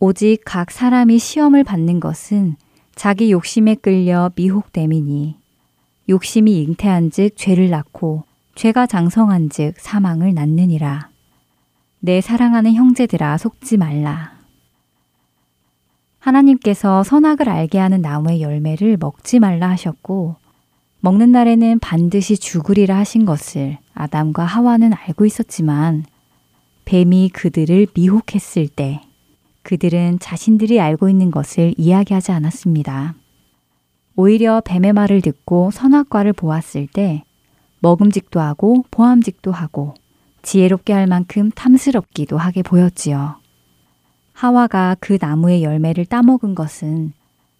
오직 0.00 0.40
각 0.44 0.70
사람이 0.70 1.18
시험을 1.18 1.62
받는 1.62 2.00
것은 2.00 2.56
자기 2.94 3.30
욕심에 3.30 3.76
끌려 3.76 4.32
미혹됨이니 4.34 5.36
욕심이 6.08 6.60
잉태한즉 6.62 7.36
죄를 7.36 7.70
낳고 7.70 8.24
죄가 8.56 8.86
장성한즉 8.86 9.78
사망을 9.78 10.34
낳느니라. 10.34 11.08
내 12.00 12.20
사랑하는 12.20 12.74
형제들아 12.74 13.38
속지 13.38 13.76
말라. 13.76 14.32
하나님께서 16.18 17.04
선악을 17.04 17.48
알게 17.48 17.78
하는 17.78 18.00
나무의 18.00 18.42
열매를 18.42 18.96
먹지 18.98 19.38
말라 19.38 19.70
하셨고 19.70 20.43
먹는 21.04 21.32
날에는 21.32 21.80
반드시 21.80 22.38
죽으리라 22.38 22.96
하신 22.96 23.26
것을 23.26 23.76
아담과 23.92 24.42
하와는 24.42 24.94
알고 24.94 25.26
있었지만 25.26 26.06
뱀이 26.86 27.28
그들을 27.28 27.88
미혹했을 27.92 28.68
때 28.68 29.02
그들은 29.64 30.18
자신들이 30.18 30.80
알고 30.80 31.10
있는 31.10 31.30
것을 31.30 31.74
이야기하지 31.76 32.32
않았습니다. 32.32 33.16
오히려 34.16 34.62
뱀의 34.64 34.94
말을 34.94 35.20
듣고 35.20 35.70
선악과를 35.72 36.32
보았을 36.32 36.86
때 36.86 37.22
먹음직도 37.80 38.40
하고 38.40 38.86
보암직도 38.90 39.52
하고 39.52 39.92
지혜롭게 40.40 40.94
할 40.94 41.06
만큼 41.06 41.50
탐스럽기도 41.50 42.38
하게 42.38 42.62
보였지요. 42.62 43.36
하와가 44.32 44.96
그 45.00 45.18
나무의 45.20 45.64
열매를 45.64 46.06
따먹은 46.06 46.54
것은 46.54 47.12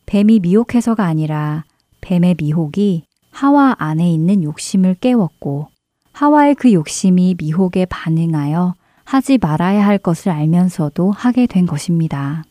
뱀이 0.07 0.40
미혹해서가 0.40 1.05
아니라 1.05 1.64
뱀의 2.01 2.36
미혹이 2.38 3.05
하와 3.35 3.74
안에 3.78 4.09
있는 4.09 4.45
욕심을 4.45 4.95
깨웠고 4.95 5.66
하와의 6.12 6.55
그 6.55 6.72
욕심이 6.72 7.35
미혹에 7.37 7.85
반응하여 7.85 8.76
하지 9.03 9.39
말아야 9.39 9.85
할 9.85 9.99
것을 9.99 10.30
알면서도 10.30 11.11
하게 11.11 11.49
된 11.49 11.66
것입니다. 11.66 12.45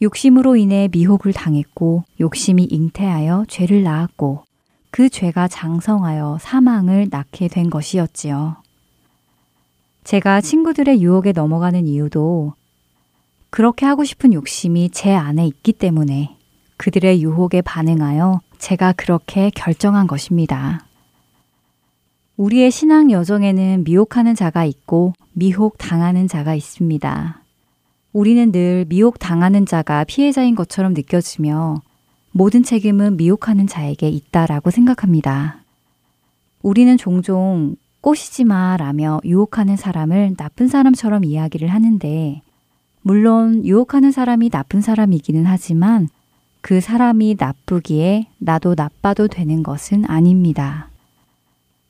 욕심으로 0.00 0.54
인해 0.54 0.88
미혹을 0.92 1.32
당했고 1.32 2.04
욕심이 2.20 2.62
잉태하여 2.70 3.46
죄를 3.48 3.82
낳았고 3.82 4.44
그 4.92 5.08
죄가 5.08 5.48
장성하여 5.48 6.38
사망을 6.40 7.08
낳게 7.10 7.48
된 7.48 7.68
것이었지요. 7.68 8.58
제가 10.04 10.40
친구들의 10.40 11.02
유혹에 11.02 11.32
넘어가는 11.32 11.84
이유도 11.88 12.54
그렇게 13.50 13.86
하고 13.86 14.04
싶은 14.04 14.34
욕심이 14.34 14.88
제 14.90 15.12
안에 15.12 15.44
있기 15.48 15.72
때문에 15.72 16.36
그들의 16.76 17.22
유혹에 17.22 17.60
반응하여 17.60 18.40
제가 18.60 18.92
그렇게 18.92 19.50
결정한 19.50 20.06
것입니다. 20.06 20.86
우리의 22.36 22.70
신앙 22.70 23.10
여정에는 23.10 23.84
미혹하는 23.84 24.34
자가 24.34 24.64
있고 24.64 25.14
미혹 25.32 25.76
당하는 25.78 26.28
자가 26.28 26.54
있습니다. 26.54 27.42
우리는 28.12 28.52
늘 28.52 28.84
미혹 28.88 29.18
당하는 29.18 29.66
자가 29.66 30.04
피해자인 30.04 30.54
것처럼 30.54 30.94
느껴지며 30.94 31.82
모든 32.32 32.62
책임은 32.62 33.16
미혹하는 33.16 33.66
자에게 33.66 34.08
있다라고 34.08 34.70
생각합니다. 34.70 35.64
우리는 36.62 36.96
종종 36.96 37.76
꼬시지 38.02 38.44
마 38.44 38.76
라며 38.76 39.20
유혹하는 39.24 39.76
사람을 39.76 40.36
나쁜 40.36 40.68
사람처럼 40.68 41.24
이야기를 41.24 41.68
하는데, 41.68 42.42
물론 43.02 43.64
유혹하는 43.64 44.12
사람이 44.12 44.50
나쁜 44.50 44.80
사람이기는 44.80 45.46
하지만 45.46 46.08
그 46.60 46.80
사람이 46.80 47.36
나쁘기에 47.38 48.28
나도 48.38 48.74
나빠도 48.76 49.28
되는 49.28 49.62
것은 49.62 50.04
아닙니다. 50.04 50.88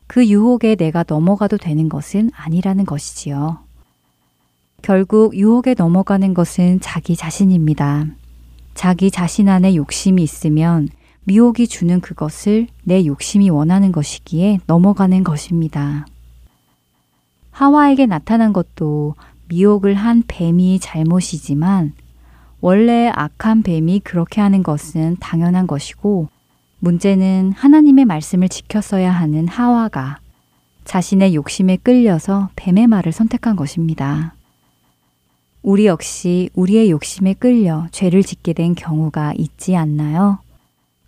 그 0.07 0.27
유혹에 0.27 0.75
내가 0.75 1.05
넘어가도 1.07 1.57
되는 1.57 1.89
것은 1.89 2.31
아니라는 2.35 2.85
것이지요. 2.85 3.59
결국 4.83 5.37
유혹에 5.37 5.75
넘어가는 5.77 6.35
것은 6.35 6.81
자기 6.81 7.15
자신입니다. 7.17 8.07
자기 8.75 9.11
자신 9.11 9.49
안에 9.49 9.75
욕심이 9.75 10.23
있으면 10.23 10.89
미혹이 11.25 11.69
주는 11.69 12.01
그것을 12.01 12.67
내 12.83 13.05
욕심이 13.05 13.51
원하는 13.51 13.93
것이기에 13.93 14.61
넘어가는 14.67 15.23
것입니다. 15.23 16.07
하와에게 17.51 18.07
나타난 18.07 18.53
것도 18.53 19.17
미혹을 19.49 19.95
한 19.95 20.23
뱀이 20.27 20.79
잘못이지만 20.81 21.93
원래 22.61 23.11
악한 23.15 23.63
뱀이 23.63 24.01
그렇게 24.01 24.41
하는 24.41 24.63
것은 24.63 25.17
당연한 25.19 25.67
것이고 25.67 26.29
문제는 26.81 27.53
하나님의 27.53 28.05
말씀을 28.05 28.49
지켰어야 28.49 29.11
하는 29.11 29.49
하와가 29.49 30.19
자신의 30.85 31.35
욕심에 31.35 31.77
끌려서 31.77 32.51
뱀의 32.57 32.87
말을 32.87 33.13
선택한 33.13 33.57
것입니다. 33.57 34.35
우리 35.63 35.87
역시 35.87 36.49
우리의 36.55 36.91
욕심에 36.91 37.35
끌려 37.35 37.87
죄를 37.93 38.23
짓게 38.23 38.55
된 38.55 38.75
경우가 38.75 39.35
있지 39.37 39.77
않나요? 39.77 40.39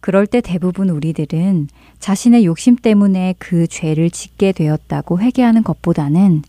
그럴 0.00 0.26
때 0.26 0.40
대부분 0.40 0.90
우리들은 0.90 1.68
자신의 2.00 2.44
욕심 2.44 2.76
때문에 2.76 3.34
그 3.38 3.66
죄를 3.66 4.10
짓게 4.10 4.52
되었다고 4.52 5.20
회개하는 5.20 5.62
것보다는 5.62 6.42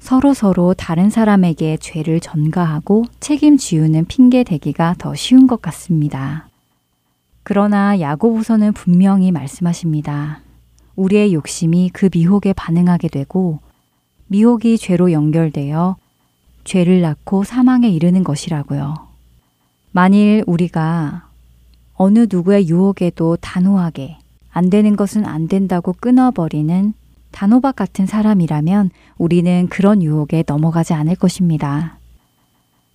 서로 0.00 0.34
서로 0.34 0.74
다른 0.74 1.10
사람에게 1.10 1.76
죄를 1.76 2.20
전가하고 2.20 3.04
책임 3.20 3.56
지우는 3.58 4.06
핑계 4.06 4.42
대기가 4.42 4.94
더 4.98 5.14
쉬운 5.14 5.46
것 5.46 5.62
같습니다. 5.62 6.48
그러나 7.42 8.00
야고보서는 8.00 8.72
분명히 8.72 9.30
말씀하십니다. 9.30 10.40
우리의 10.96 11.34
욕심이 11.34 11.90
그 11.92 12.08
미혹에 12.12 12.52
반응하게 12.54 13.08
되고 13.08 13.60
미혹이 14.26 14.78
죄로 14.78 15.12
연결되어 15.12 15.96
죄를 16.64 17.02
낳고 17.02 17.44
사망에 17.44 17.88
이르는 17.88 18.24
것이라고요. 18.24 18.94
만일 19.92 20.42
우리가 20.46 21.28
어느 21.94 22.26
누구의 22.30 22.68
유혹에도 22.68 23.36
단호하게 23.36 24.18
안 24.50 24.70
되는 24.70 24.96
것은 24.96 25.26
안 25.26 25.46
된다고 25.46 25.92
끊어버리는 25.92 26.94
단호박 27.30 27.76
같은 27.76 28.06
사람이라면 28.06 28.90
우리는 29.18 29.68
그런 29.68 30.02
유혹에 30.02 30.44
넘어가지 30.46 30.92
않을 30.94 31.16
것입니다. 31.16 31.98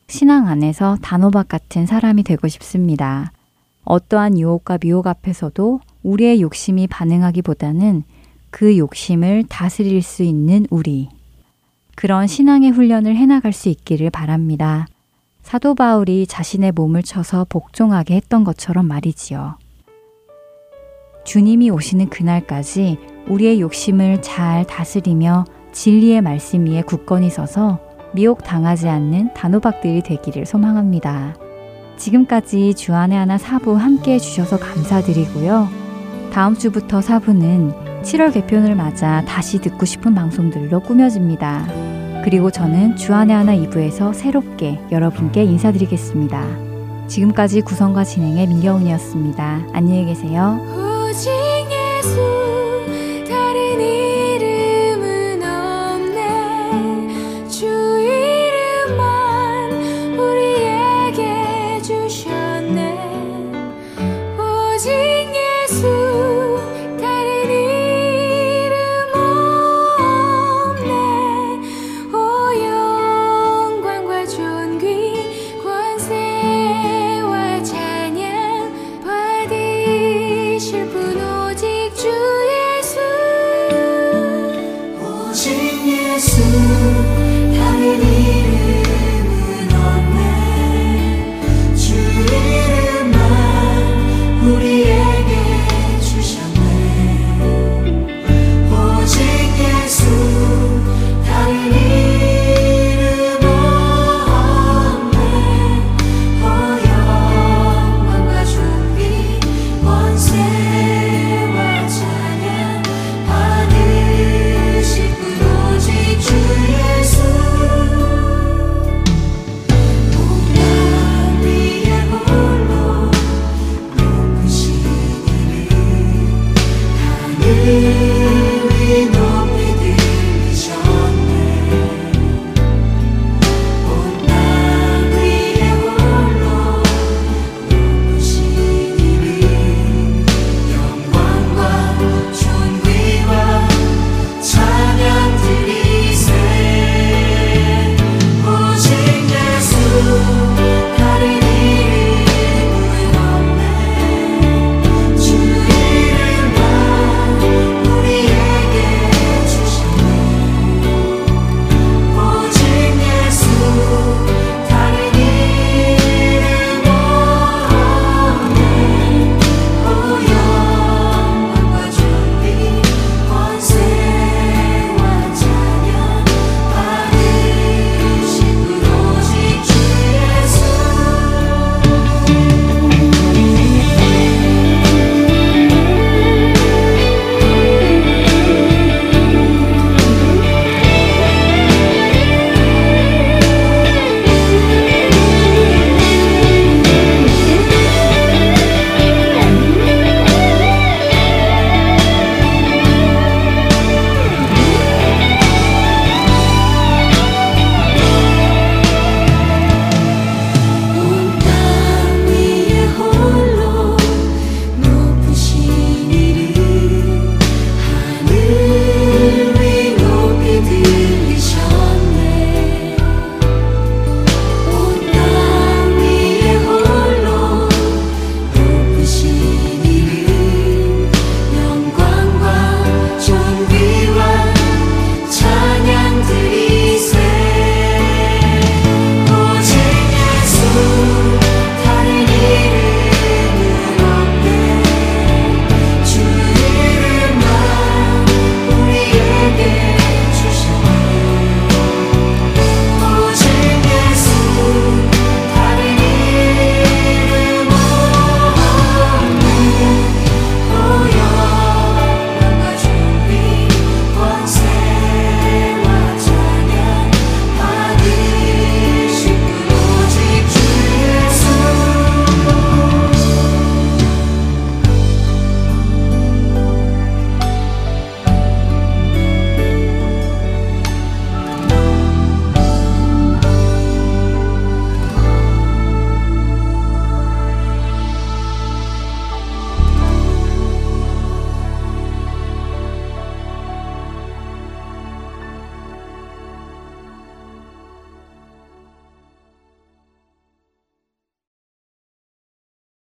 신앙 0.07 0.47
안에서 0.47 0.97
단호박 1.01 1.47
같은 1.47 1.85
사람이 1.85 2.23
되고 2.23 2.47
싶습니다. 2.47 3.31
어떠한 3.83 4.37
유혹과 4.37 4.79
미혹 4.79 5.07
앞에서도 5.07 5.79
우리의 6.03 6.41
욕심이 6.41 6.87
반응하기보다는 6.87 8.03
그 8.49 8.77
욕심을 8.77 9.45
다스릴 9.49 10.01
수 10.01 10.23
있는 10.23 10.65
우리. 10.69 11.09
그런 11.95 12.27
신앙의 12.27 12.71
훈련을 12.71 13.15
해나갈 13.15 13.53
수 13.53 13.69
있기를 13.69 14.09
바랍니다. 14.09 14.87
사도 15.41 15.75
바울이 15.75 16.25
자신의 16.27 16.71
몸을 16.71 17.03
쳐서 17.03 17.45
복종하게 17.47 18.15
했던 18.15 18.43
것처럼 18.43 18.87
말이지요. 18.87 19.57
주님이 21.25 21.71
오시는 21.71 22.09
그날까지 22.09 22.97
우리의 23.27 23.59
욕심을 23.59 24.21
잘 24.21 24.65
다스리며 24.65 25.45
진리의 25.73 26.21
말씀 26.21 26.65
위에 26.65 26.83
굳건히 26.83 27.29
서서 27.29 27.79
미혹 28.13 28.43
당하지 28.43 28.87
않는 28.87 29.33
단호박들이 29.33 30.03
되기를 30.03 30.45
소망합니다. 30.45 31.35
지금까지 31.97 32.75
주안의 32.75 33.17
하나 33.17 33.37
사부 33.37 33.75
함께 33.75 34.13
해주셔서 34.13 34.59
감사드리고요. 34.59 35.67
다음 36.31 36.55
주부터 36.55 37.01
사부는 37.01 37.71
7월 38.03 38.31
개편을 38.33 38.75
맞아 38.75 39.23
다시 39.25 39.59
듣고 39.59 39.85
싶은 39.85 40.13
방송들로 40.13 40.81
꾸며집니다. 40.81 41.65
그리고 42.23 42.51
저는 42.51 42.95
주안의 42.95 43.35
하나 43.35 43.55
2부에서 43.55 44.13
새롭게 44.13 44.79
여러분께 44.91 45.43
인사드리겠습니다. 45.43 46.43
지금까지 47.07 47.61
구성과 47.61 48.03
진행의 48.03 48.47
민경훈이었습니다. 48.47 49.67
안녕히 49.73 50.05
계세요. 50.05 50.84
오직 52.05 52.19
예수 52.19 52.34